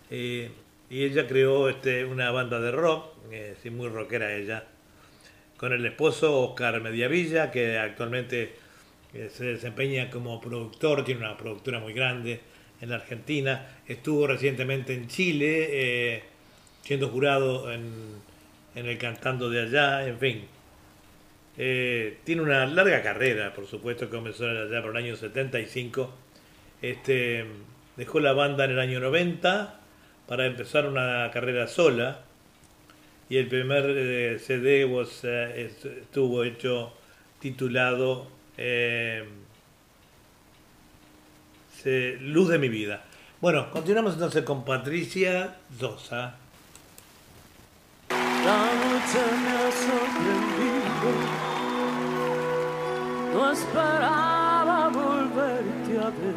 [0.10, 0.52] eh,
[0.90, 4.66] y ella creó este, una banda de rock, eh, muy rockera ella,
[5.62, 8.56] con el esposo Oscar Mediavilla, que actualmente
[9.14, 12.42] eh, se desempeña como productor, tiene una productora muy grande
[12.82, 16.24] en la Argentina, estuvo recientemente en Chile, eh,
[16.82, 17.84] siendo jurado en,
[18.74, 20.46] el Cantando de Allá, en fin.
[21.60, 26.12] Eh, tiene una larga carrera, por supuesto, que comenzó allá por el año 75.
[26.82, 27.46] Este,
[27.98, 29.80] dejó la banda en el año 90
[30.26, 32.31] para empezar una carrera sola
[33.32, 36.92] y el primer eh, CD was, eh, est- estuvo hecho
[37.40, 38.28] titulado
[38.58, 39.24] eh,
[42.20, 43.04] Luz de mi vida.
[43.40, 46.36] Bueno, continuamos entonces con Patricia Sosa.
[48.10, 51.12] La noche me ha sorprendido,
[53.34, 56.36] no esperaba volverte a ver.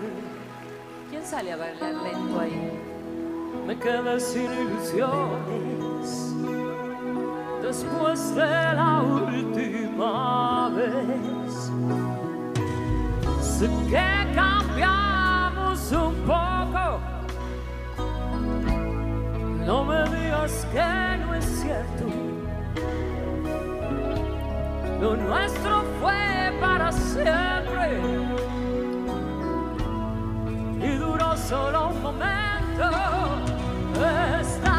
[1.10, 2.70] ¿Quién sale a bailar lento ahí?
[3.66, 6.30] Me quedé sin ilusiones
[7.74, 11.72] después de la última vez.
[13.40, 17.00] Sé que cambiamos un poco.
[19.66, 22.04] No me digas que no es cierto.
[25.00, 28.00] Lo nuestro fue para siempre
[30.80, 32.90] y duró solo un momento.
[34.40, 34.73] Esta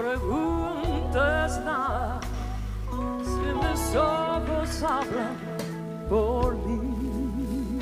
[0.00, 2.20] preguntes nada
[3.22, 5.36] si mis ojos hablan
[6.08, 7.78] por mí.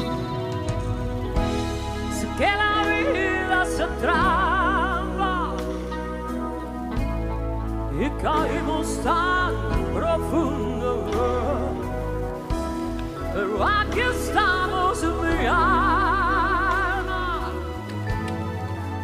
[2.12, 5.54] Sé que la vida se traba
[8.00, 9.54] y caímos tan
[9.94, 11.04] profundo.
[13.32, 17.22] Pero aquí estamos, mi alma,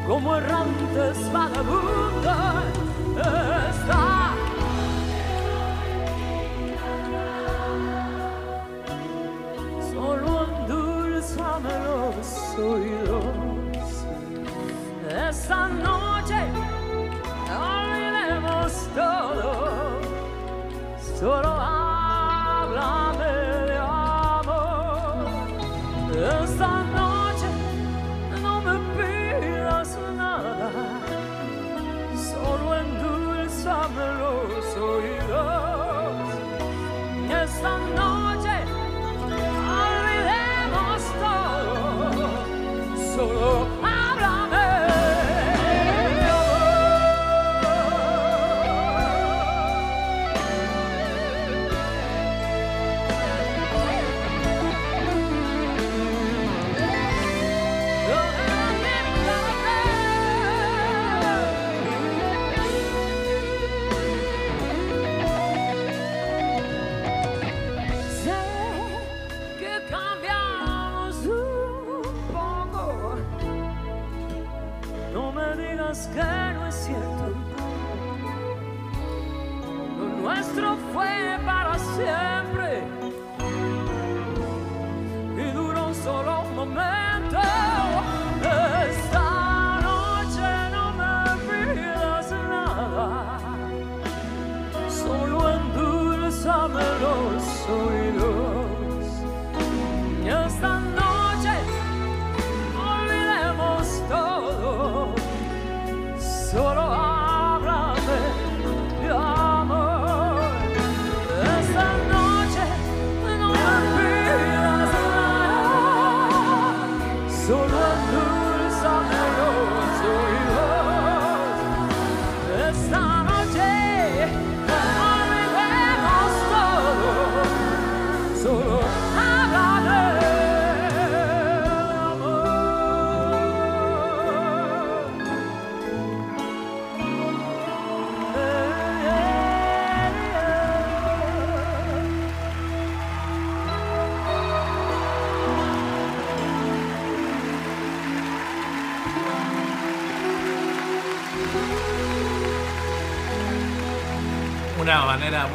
[0.07, 2.24] como errantes vagabundos.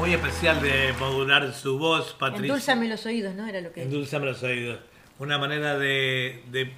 [0.10, 2.48] Muy especial de modular su voz, Patricia.
[2.48, 3.46] Endulzame los oídos, ¿no?
[3.46, 4.80] Era lo que Endulzame los oídos.
[5.20, 6.72] Una manera de, de,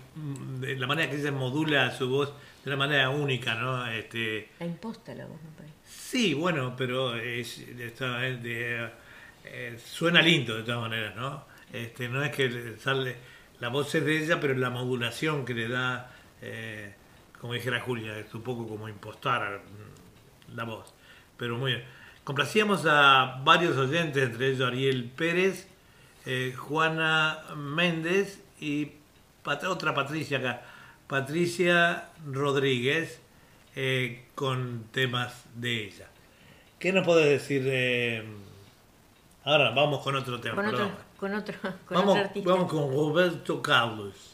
[0.60, 2.34] de la manera que se modula su voz
[2.66, 3.88] de una manera única, ¿no?
[3.88, 5.74] Este, La imposta la voz, me parece.
[5.86, 8.90] sí, bueno, pero es, esto es de-
[9.46, 11.46] eh, suena lindo de todas maneras, ¿no?
[11.72, 13.16] Este, no es que le sale,
[13.62, 16.94] la voz es de ella, pero la modulación que le da, eh,
[17.40, 19.62] como dijera Julia, es un poco como impostar
[20.54, 20.94] la voz.
[21.38, 22.01] Pero muy bien.
[22.24, 25.68] Complacíamos a varios oyentes, entre ellos Ariel Pérez,
[26.26, 28.92] eh, Juana Méndez y
[29.44, 30.62] pat- otra Patricia acá,
[31.08, 33.20] Patricia Rodríguez,
[33.76, 36.08] eh, con temas de ella.
[36.78, 37.64] ¿Qué nos podés decir?
[37.66, 38.24] eh,
[39.44, 40.56] ahora vamos con otro tema.
[40.56, 42.50] Con otro, con otro, con Vamos, otro artista.
[42.52, 44.31] vamos con Roberto Carlos.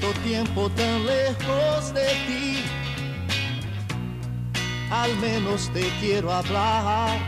[0.00, 2.64] Tanto tiempo tan lejos de ti.
[4.90, 7.18] Al menos te quiero hablar.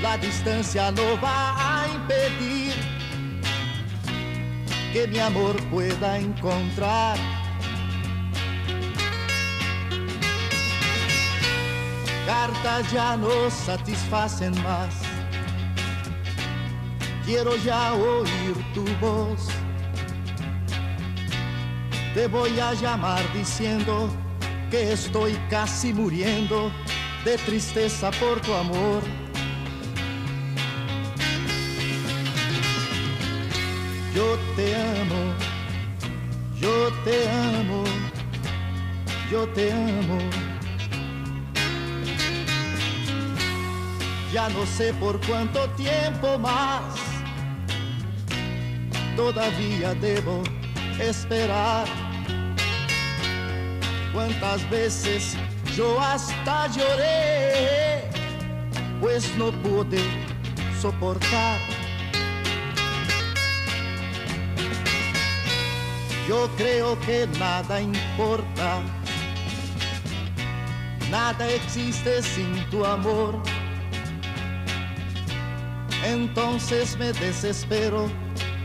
[0.00, 2.74] La distancia no va a impedir
[4.92, 7.16] que mi amor pueda encontrar.
[12.26, 14.94] Cartas ya no satisfacen más.
[17.24, 19.61] Quiero ya oír tu voz.
[22.14, 24.10] Te voy a llamar diciendo
[24.70, 26.70] que estoy casi muriendo
[27.24, 29.02] de tristeza por tu amor.
[34.14, 35.34] Yo te amo,
[36.60, 37.84] yo te amo,
[39.30, 40.18] yo te amo.
[44.34, 46.82] Ya no sé por cuánto tiempo más
[49.16, 50.42] todavía debo
[50.98, 52.01] esperar.
[54.12, 55.36] Cuántas veces
[55.74, 58.10] yo hasta lloré,
[59.00, 60.02] pues no pude
[60.80, 61.58] soportar.
[66.28, 68.82] Yo creo que nada importa,
[71.10, 73.42] nada existe sin tu amor.
[76.04, 78.10] Entonces me desespero,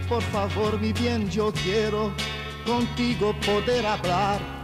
[0.10, 2.11] por favor mi bien yo quiero
[2.65, 4.57] contigo poder hablar.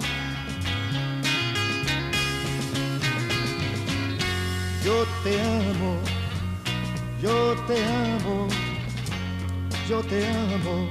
[4.84, 5.95] Yo te amo,
[7.22, 8.47] yo te amo,
[9.88, 10.89] yo te amo.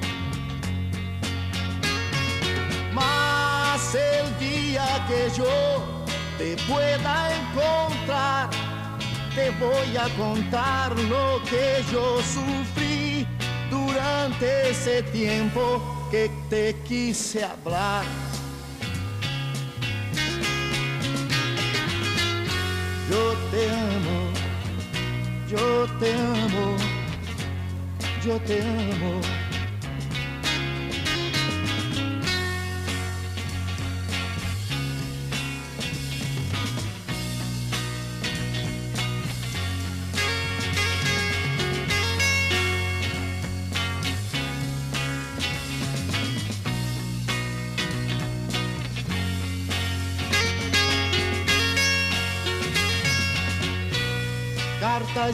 [2.94, 6.04] Más el día que yo
[6.38, 8.48] te pueda encontrar,
[9.34, 13.26] te voy a contar lo que yo sufrí
[13.70, 18.31] durante ese tiempo que te quise hablar.
[23.12, 24.32] Yo te amo,
[25.46, 26.76] yo te amo,
[28.24, 29.41] yo te amo.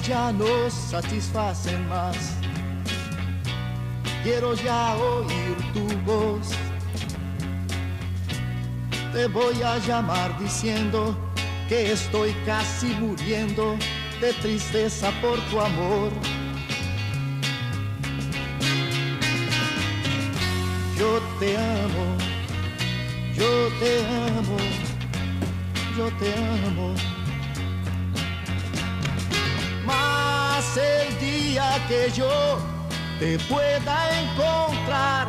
[0.03, 2.35] Ya no satisfacen más.
[4.23, 6.49] Quiero ya oír tu voz.
[9.13, 11.17] Te voy a llamar diciendo
[11.69, 13.77] que estoy casi muriendo
[14.21, 16.11] de tristeza por tu amor.
[20.99, 22.17] Yo te amo,
[23.35, 23.93] yo te
[24.37, 24.57] amo,
[25.97, 27.08] yo te amo.
[30.69, 32.59] Más el día que yo
[33.19, 35.29] te pueda encontrar,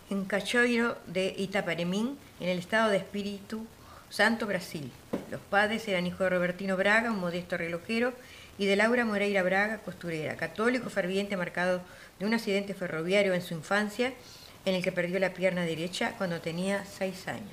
[0.09, 3.65] en Cachoeiro de Itaparemín, en el estado de Espíritu
[4.09, 4.91] Santo, Brasil.
[5.31, 8.13] Los padres eran hijos de Robertino Braga, un modesto relojero,
[8.57, 11.81] y de Laura Moreira Braga, costurera, católico ferviente marcado
[12.19, 14.13] de un accidente ferroviario en su infancia,
[14.65, 17.51] en el que perdió la pierna derecha cuando tenía seis años.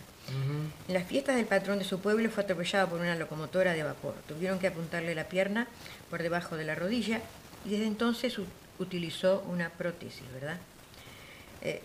[0.88, 4.14] En las fiestas del patrón de su pueblo fue atropellado por una locomotora de vapor.
[4.26, 5.66] Tuvieron que apuntarle la pierna
[6.08, 7.20] por debajo de la rodilla
[7.66, 8.38] y desde entonces
[8.78, 10.56] utilizó una prótesis, ¿verdad?
[11.60, 11.82] Eh,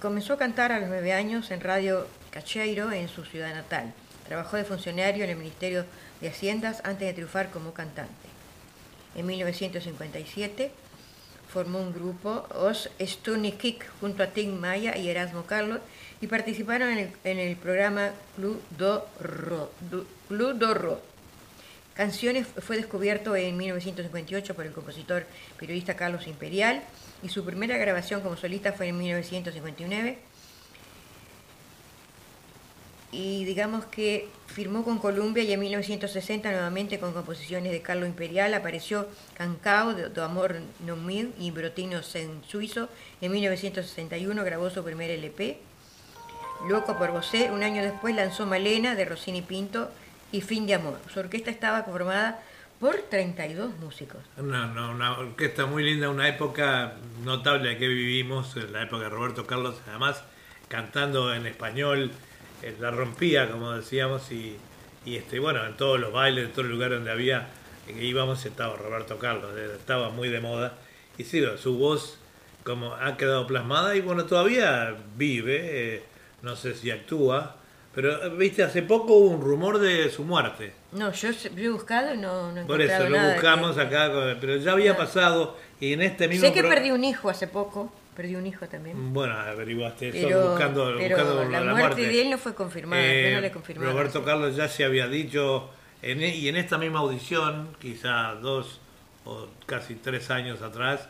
[0.00, 3.92] comenzó a cantar a los nueve años en Radio Cacheiro en su ciudad natal.
[4.26, 5.84] Trabajó de funcionario en el Ministerio
[6.20, 8.14] de Haciendas antes de triunfar como cantante.
[9.14, 10.72] En 1957
[11.52, 15.80] formó un grupo, Os Stunikik, junto a Tim Maya y Erasmo Carlos,
[16.20, 19.08] y participaron en el, programa Club do.
[21.94, 25.26] Canciones fue descubierto en 1958 por el compositor
[25.58, 26.82] periodista Carlos Imperial
[27.22, 30.18] y su primera grabación como solista fue en 1959
[33.12, 38.54] y digamos que firmó con Columbia y en 1960 nuevamente con composiciones de Carlos Imperial
[38.54, 40.56] apareció Cancao de Amor
[40.86, 42.88] No Mío y Brotino en Suizo.
[43.20, 45.58] En 1961 grabó su primer LP.
[46.68, 49.90] Loco por Vosé, un año después lanzó Malena de Rossini Pinto
[50.30, 51.00] y Fin de Amor.
[51.12, 52.40] Su orquesta estaba conformada
[52.80, 54.20] por 32 músicos.
[54.38, 56.94] Una, una- orquesta muy linda, una época
[57.24, 60.22] notable que vivimos, la época de Roberto Carlos, además
[60.68, 62.10] cantando en español,
[62.62, 64.56] eh, la rompía, como decíamos, y,
[65.04, 67.48] y, este, bueno, en todos los bailes, en todos los lugares donde había,
[67.86, 70.78] que íbamos, estaba Roberto Carlos, eh, estaba muy de moda,
[71.18, 72.18] y sí, su voz
[72.64, 76.02] como ha quedado plasmada, y bueno, todavía vive, eh,
[76.42, 77.56] no sé si actúa,
[77.94, 80.72] pero, viste, hace poco hubo un rumor de su muerte.
[80.92, 84.10] No, yo, he buscado y no, no he Por eso lo buscamos que- acá,
[84.40, 87.46] pero ya había pasado y en este mismo Sé que pro- perdí un hijo hace
[87.46, 89.12] poco, perdí un hijo también.
[89.12, 93.02] Bueno, averiguaste eso Pero, buscando, pero buscando la, lo muerte de él no fue confirmada,
[93.04, 93.92] Eh, no le confirmaron.
[93.94, 95.70] Roberto Carlos ya se había dicho,
[96.02, 98.80] en, e- y en esta misma audición, quizá dos
[99.24, 101.08] o casi tres años atrás,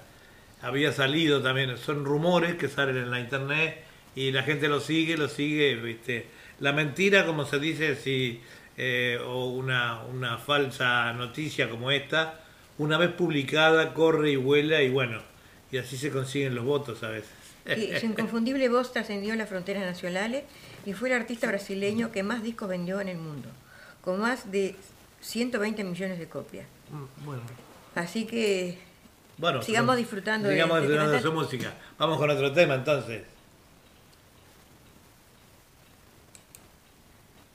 [0.62, 3.82] había salido también, son rumores que salen en la internet
[4.15, 6.27] y la gente lo sigue, lo sigue, ¿viste?
[6.59, 8.43] La mentira, como se dice, si,
[8.82, 12.40] eh, o una, una falsa noticia como esta,
[12.78, 15.20] una vez publicada, corre y vuela y bueno,
[15.70, 17.28] y así se consiguen los votos a veces.
[17.77, 20.44] Y su inconfundible voz trascendió las fronteras nacionales
[20.86, 23.51] y fue el artista brasileño que más discos vendió en el mundo,
[24.01, 24.74] con más de
[25.20, 26.66] 120 millones de copias.
[27.23, 27.43] Bueno.
[27.94, 28.78] Así que
[29.36, 31.74] Bueno, sigamos disfrutando de- sigamos de disfrutando de su música.
[31.98, 33.24] Vamos con otro tema entonces.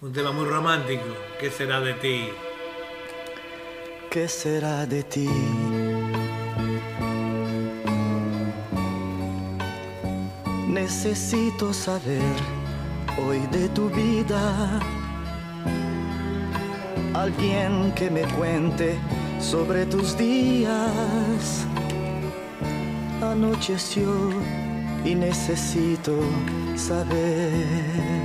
[0.06, 1.03] Un tema muy romántico.
[1.40, 2.30] ¿Qué será de ti?
[4.11, 5.27] ¿Qué será de ti?
[10.68, 12.36] Necesito saber
[13.18, 14.80] hoy de tu vida.
[17.15, 18.99] Alguien que me cuente
[19.40, 21.65] sobre tus días.
[23.23, 24.30] Anocheció
[25.03, 26.14] y necesito
[26.76, 28.24] saber.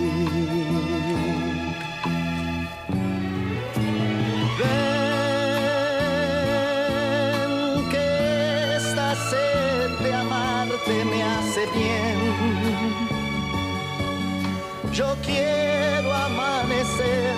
[15.21, 17.35] Quiero amanecer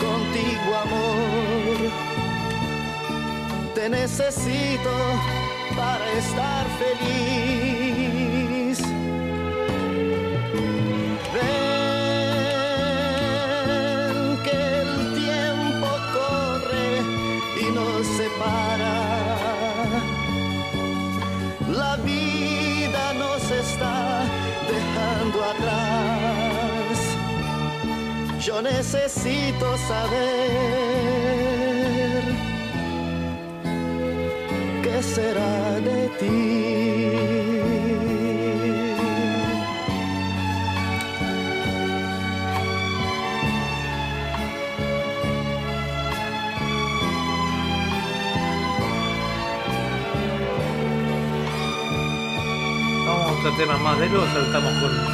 [0.00, 1.76] contigo, amor.
[3.74, 4.90] Te necesito
[5.76, 7.83] para estar feliz.
[28.64, 30.24] Necesito saber
[34.82, 36.64] qué será de ti.
[53.58, 55.13] Tema más de luz, saltamos con.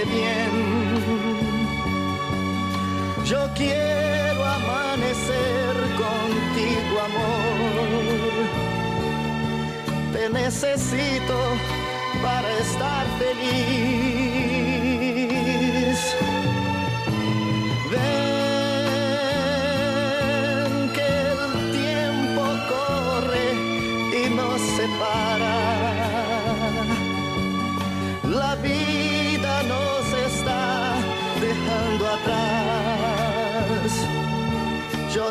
[0.00, 0.50] Bien.
[3.24, 8.32] Yo quiero amanecer contigo, amor.
[10.12, 11.36] Te necesito
[12.22, 14.51] para estar feliz.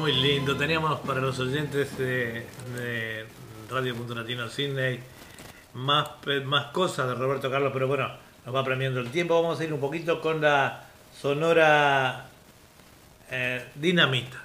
[0.00, 0.56] muy lindo.
[0.56, 3.26] Teníamos para los oyentes de,
[3.70, 4.98] Radio Punto Latino Sydney
[5.74, 6.08] más,
[6.46, 8.10] más cosas de Roberto Carlos, pero bueno,
[8.46, 9.40] nos va premiando el tiempo.
[9.40, 10.84] Vamos a ir un poquito con la
[11.20, 12.28] sonora
[13.30, 14.42] eh, Dinamita.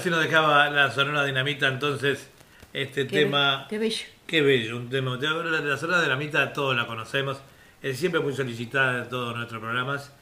[0.00, 2.28] Así nos dejaba la Sonora Dinamita entonces
[2.72, 3.62] este Qué tema.
[3.62, 4.04] be- qué bello.
[4.26, 5.16] Qué bello, un tema.
[5.20, 7.40] La, la Sonora Dinamita todos la conocemos,
[7.82, 10.12] es siempre muy solicitada en todos nuestros programas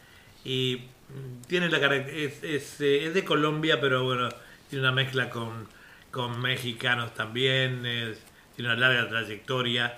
[0.44, 4.28] y mm, tiene la es, es, eh, es de Colombia, pero bueno,
[4.70, 5.66] tiene una mezcla con,
[6.10, 8.22] con mexicanos también, es-
[8.56, 9.96] tiene una larga trayectoria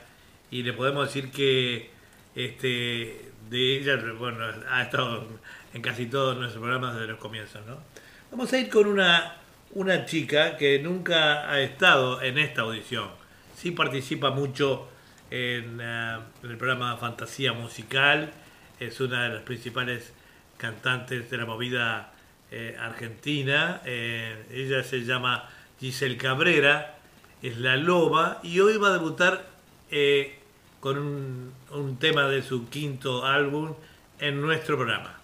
[0.51, 1.91] y le podemos decir que
[2.35, 5.27] este de ella, bueno, ha estado
[5.73, 7.79] en casi todos nuestros programas desde los comienzos, ¿no?
[8.31, 9.37] Vamos a ir con una,
[9.73, 13.09] una chica que nunca ha estado en esta audición.
[13.57, 14.89] Sí participa mucho
[15.31, 18.33] en, eh, en el programa Fantasía Musical.
[18.79, 20.13] Es una de las principales
[20.57, 22.13] cantantes de la movida
[22.51, 23.81] eh, argentina.
[23.85, 25.49] Eh, ella se llama
[25.79, 26.99] Giselle Cabrera,
[27.43, 29.47] es la loba y hoy va a debutar
[29.91, 30.39] eh,
[30.81, 33.75] con un, un tema de su quinto álbum
[34.19, 35.20] en nuestro programa.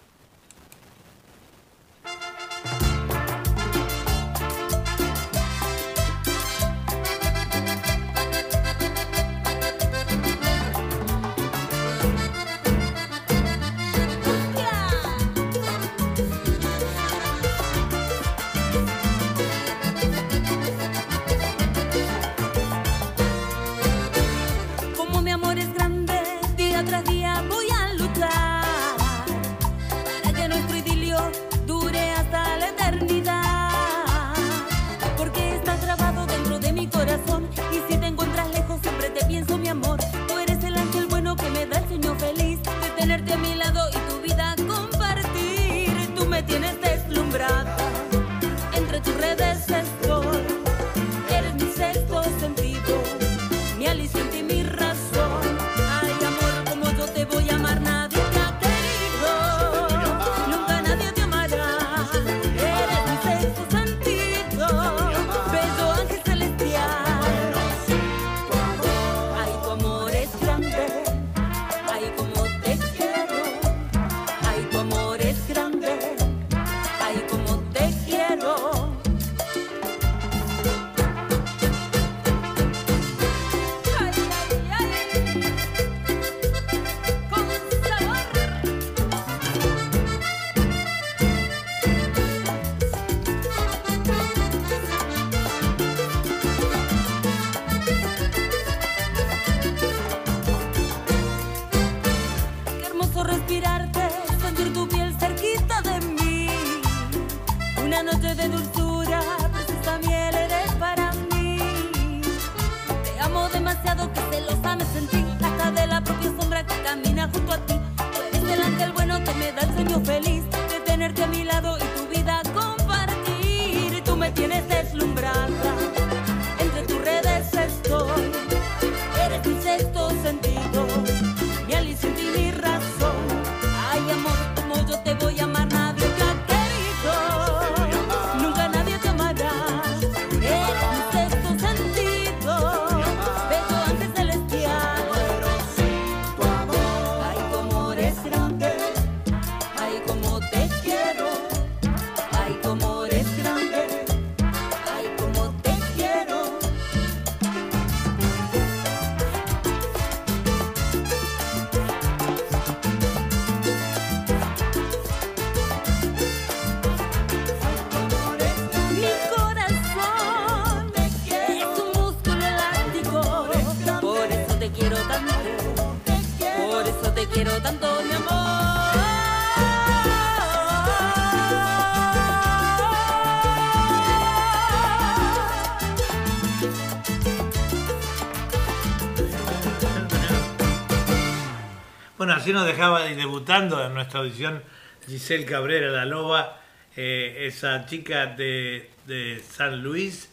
[192.47, 194.63] Así nos dejaba debutando en nuestra audición
[195.05, 196.61] Giselle Cabrera, la loba,
[196.95, 200.31] eh, esa chica de, de San Luis,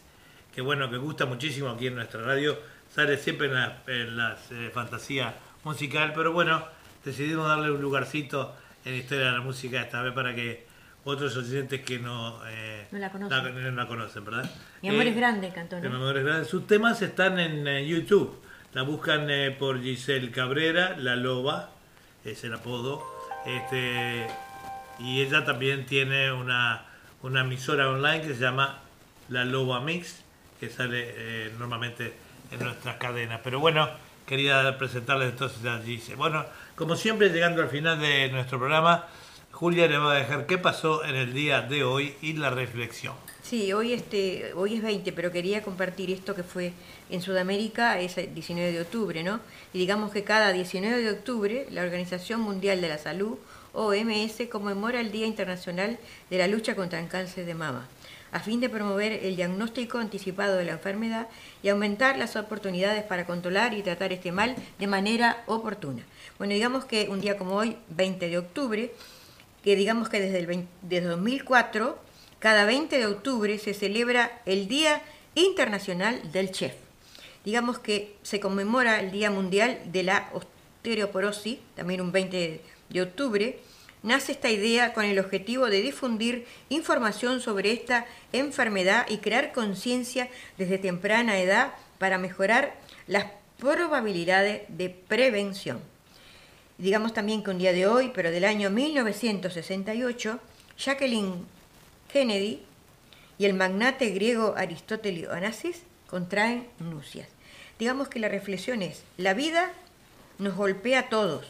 [0.53, 2.57] que bueno, que gusta muchísimo aquí en nuestra radio,
[2.89, 5.33] sale siempre en, la- en las eh, fantasía
[5.65, 6.63] musical, pero bueno,
[7.03, 8.55] decidimos darle un lugarcito
[8.85, 10.65] en la historia de la música esta vez para que
[11.03, 13.61] otros oyentes que no, eh, No la conocen.
[13.61, 14.49] no la conocen, ¿verdad?
[14.81, 16.45] Mi amor Eh, es grande, cantó, Mi amor es grande.
[16.45, 18.41] Sus temas están en eh, YouTube.
[18.71, 21.71] La buscan eh, por Giselle Cabrera, La Loba,
[22.25, 23.03] es el apodo.
[23.45, 24.27] Este,
[24.99, 26.85] y ella también tiene una,
[27.21, 28.79] una emisora online que se llama
[29.29, 30.23] La Loba Mix,
[30.59, 32.13] que sale eh, normalmente
[32.51, 33.41] en nuestras cadenas.
[33.43, 33.89] Pero bueno,
[34.25, 36.15] quería presentarles entonces a Giselle.
[36.15, 36.45] Bueno,
[36.75, 39.05] como siempre, llegando al final de nuestro programa,
[39.55, 43.13] Julia le va a dejar qué pasó en el día de hoy y la reflexión.
[43.41, 46.73] Sí, hoy, este, hoy es 20, pero quería compartir esto que fue
[47.09, 49.39] en Sudamérica, es el 19 de octubre, ¿no?
[49.73, 53.37] Y digamos que cada 19 de octubre la Organización Mundial de la Salud,
[53.71, 55.99] OMS, conmemora el Día Internacional
[56.29, 57.87] de la Lucha contra el Cáncer de Mama,
[58.33, 61.29] a fin de promover el diagnóstico anticipado de la enfermedad
[61.63, 66.03] y aumentar las oportunidades para controlar y tratar este mal de manera oportuna.
[66.37, 68.91] Bueno, digamos que un día como hoy, 20 de octubre,
[69.65, 71.97] que digamos que desde, el 20 desde 2004,
[72.37, 75.01] cada 20 de octubre se celebra el Día
[75.33, 76.73] Internacional del Chef.
[77.43, 83.59] Digamos que se conmemora el Día Mundial de la Osteoporosis, también un 20 de octubre.
[84.03, 90.29] Nace esta idea con el objetivo de difundir información sobre esta enfermedad y crear conciencia
[90.59, 92.75] desde temprana edad para mejorar
[93.07, 93.25] las
[93.57, 95.94] probabilidades de prevención.
[96.77, 100.39] Digamos también que un día de hoy, pero del año 1968,
[100.77, 101.45] Jacqueline
[102.11, 102.61] Kennedy
[103.37, 107.29] y el magnate griego Aristóteles Onassis contraen nupcias.
[107.79, 109.71] Digamos que la reflexión es, la vida
[110.37, 111.47] nos golpea a todos,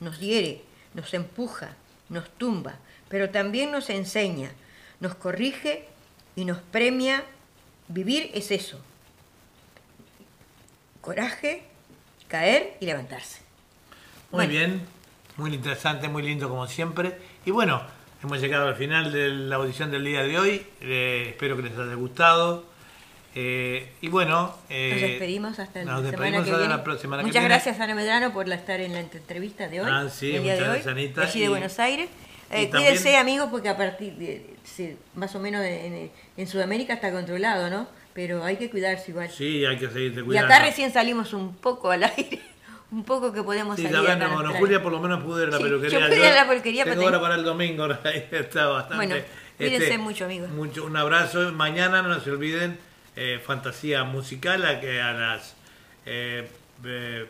[0.00, 0.62] nos hiere,
[0.94, 1.74] nos empuja,
[2.08, 2.76] nos tumba,
[3.08, 4.50] pero también nos enseña,
[5.00, 5.86] nos corrige
[6.34, 7.24] y nos premia.
[7.88, 8.80] Vivir es eso,
[11.00, 11.62] coraje,
[12.28, 13.45] caer y levantarse.
[14.36, 14.50] Muy Bueno.
[14.50, 14.82] bien,
[15.36, 17.16] muy interesante, muy lindo como siempre.
[17.44, 17.82] Y bueno,
[18.22, 20.66] hemos llegado al final de la audición del día de hoy.
[20.80, 22.64] Eh, espero que les haya gustado.
[23.34, 26.74] Eh, y bueno, eh, Nos despedimos hasta la nos semana despedimos que hasta viene.
[26.76, 27.48] la próxima que Muchas viene.
[27.48, 29.88] gracias, Ana Medrano, por estar en la entrevista de hoy.
[29.90, 31.20] Ah, sí, el día de muchas hoy, gracias, Anita.
[31.22, 32.08] de allí de Y- Buenos Aires.
[32.08, 36.46] y Eh, también- cuídense, amigos, porque a partir de, sí, más o menos en, en
[36.46, 37.88] Sudamérica está controlado, ¿no?
[38.14, 39.28] Pero hay que cuidarse igual.
[39.30, 40.54] Sí, hay que seguirte y cuidando.
[40.54, 42.40] acá recién salimos un poco al aire,
[42.90, 44.00] un poco que podemos Sí, salir.
[44.00, 44.52] verdad, en bueno.
[44.54, 45.98] Julia por lo menos pude ir a la Sí, peluquería.
[46.00, 47.86] yo pude ir a la peluquería, Tengo pero hora tengo- para el domingo,
[48.30, 48.96] está bastante.
[49.06, 49.16] Bueno,
[49.58, 50.50] cuídense mucho, amigos.
[50.50, 51.52] mucho- un abrazo.
[51.52, 52.78] Mañana no se olviden,
[53.16, 55.56] eh, fantasía musical, a que a las
[56.06, 56.48] eh,
[56.84, 57.26] eh,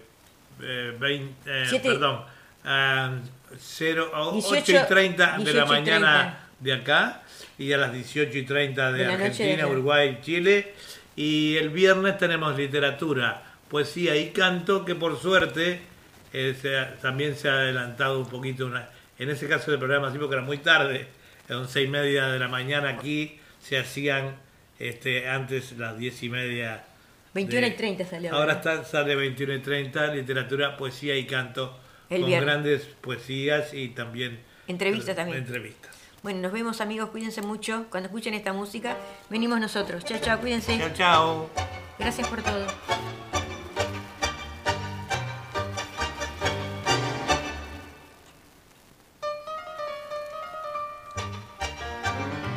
[0.62, 2.23] eh, 20, eh, Siete- perdón,
[2.65, 3.12] a
[3.59, 7.23] 0, a 8 y 18 30 de la 18 mañana de acá
[7.59, 9.66] y a las 18 y 30 de, De de Argentina, acá.
[9.73, 10.74] Uruguay, Chile.
[11.15, 13.43] Y el viernes tenemos literatura,
[13.77, 15.81] poesía y canto, que por suerte
[16.32, 18.65] eh, se ha- también se ha adelantado un poquito.
[18.65, 18.89] Una,
[19.19, 21.09] en ese caso del programa, sí, porque era muy tarde,
[21.47, 24.36] eran seis y media de la mañana aquí, se hacían
[24.78, 26.85] este, antes las diez y media.
[27.35, 28.35] 21 y de- 30 salió.
[28.35, 31.78] Ahora está, sale 21 y 30, literatura, poesía y canto,
[32.09, 32.47] El con viernes.
[32.51, 35.39] grandes poesías y también Entrevistas eh, también.
[35.40, 35.94] entrevistas.
[36.23, 37.11] Bueno, nos vemos, amigos.
[37.11, 37.85] Cuídense mucho.
[37.90, 38.97] Cuando escuchen esta música,
[39.28, 40.03] venimos nosotros.
[40.03, 40.39] Chao, chao.
[40.40, 40.78] Cuídense.
[40.78, 41.51] Chao, chao.
[41.98, 42.66] Gracias por todo.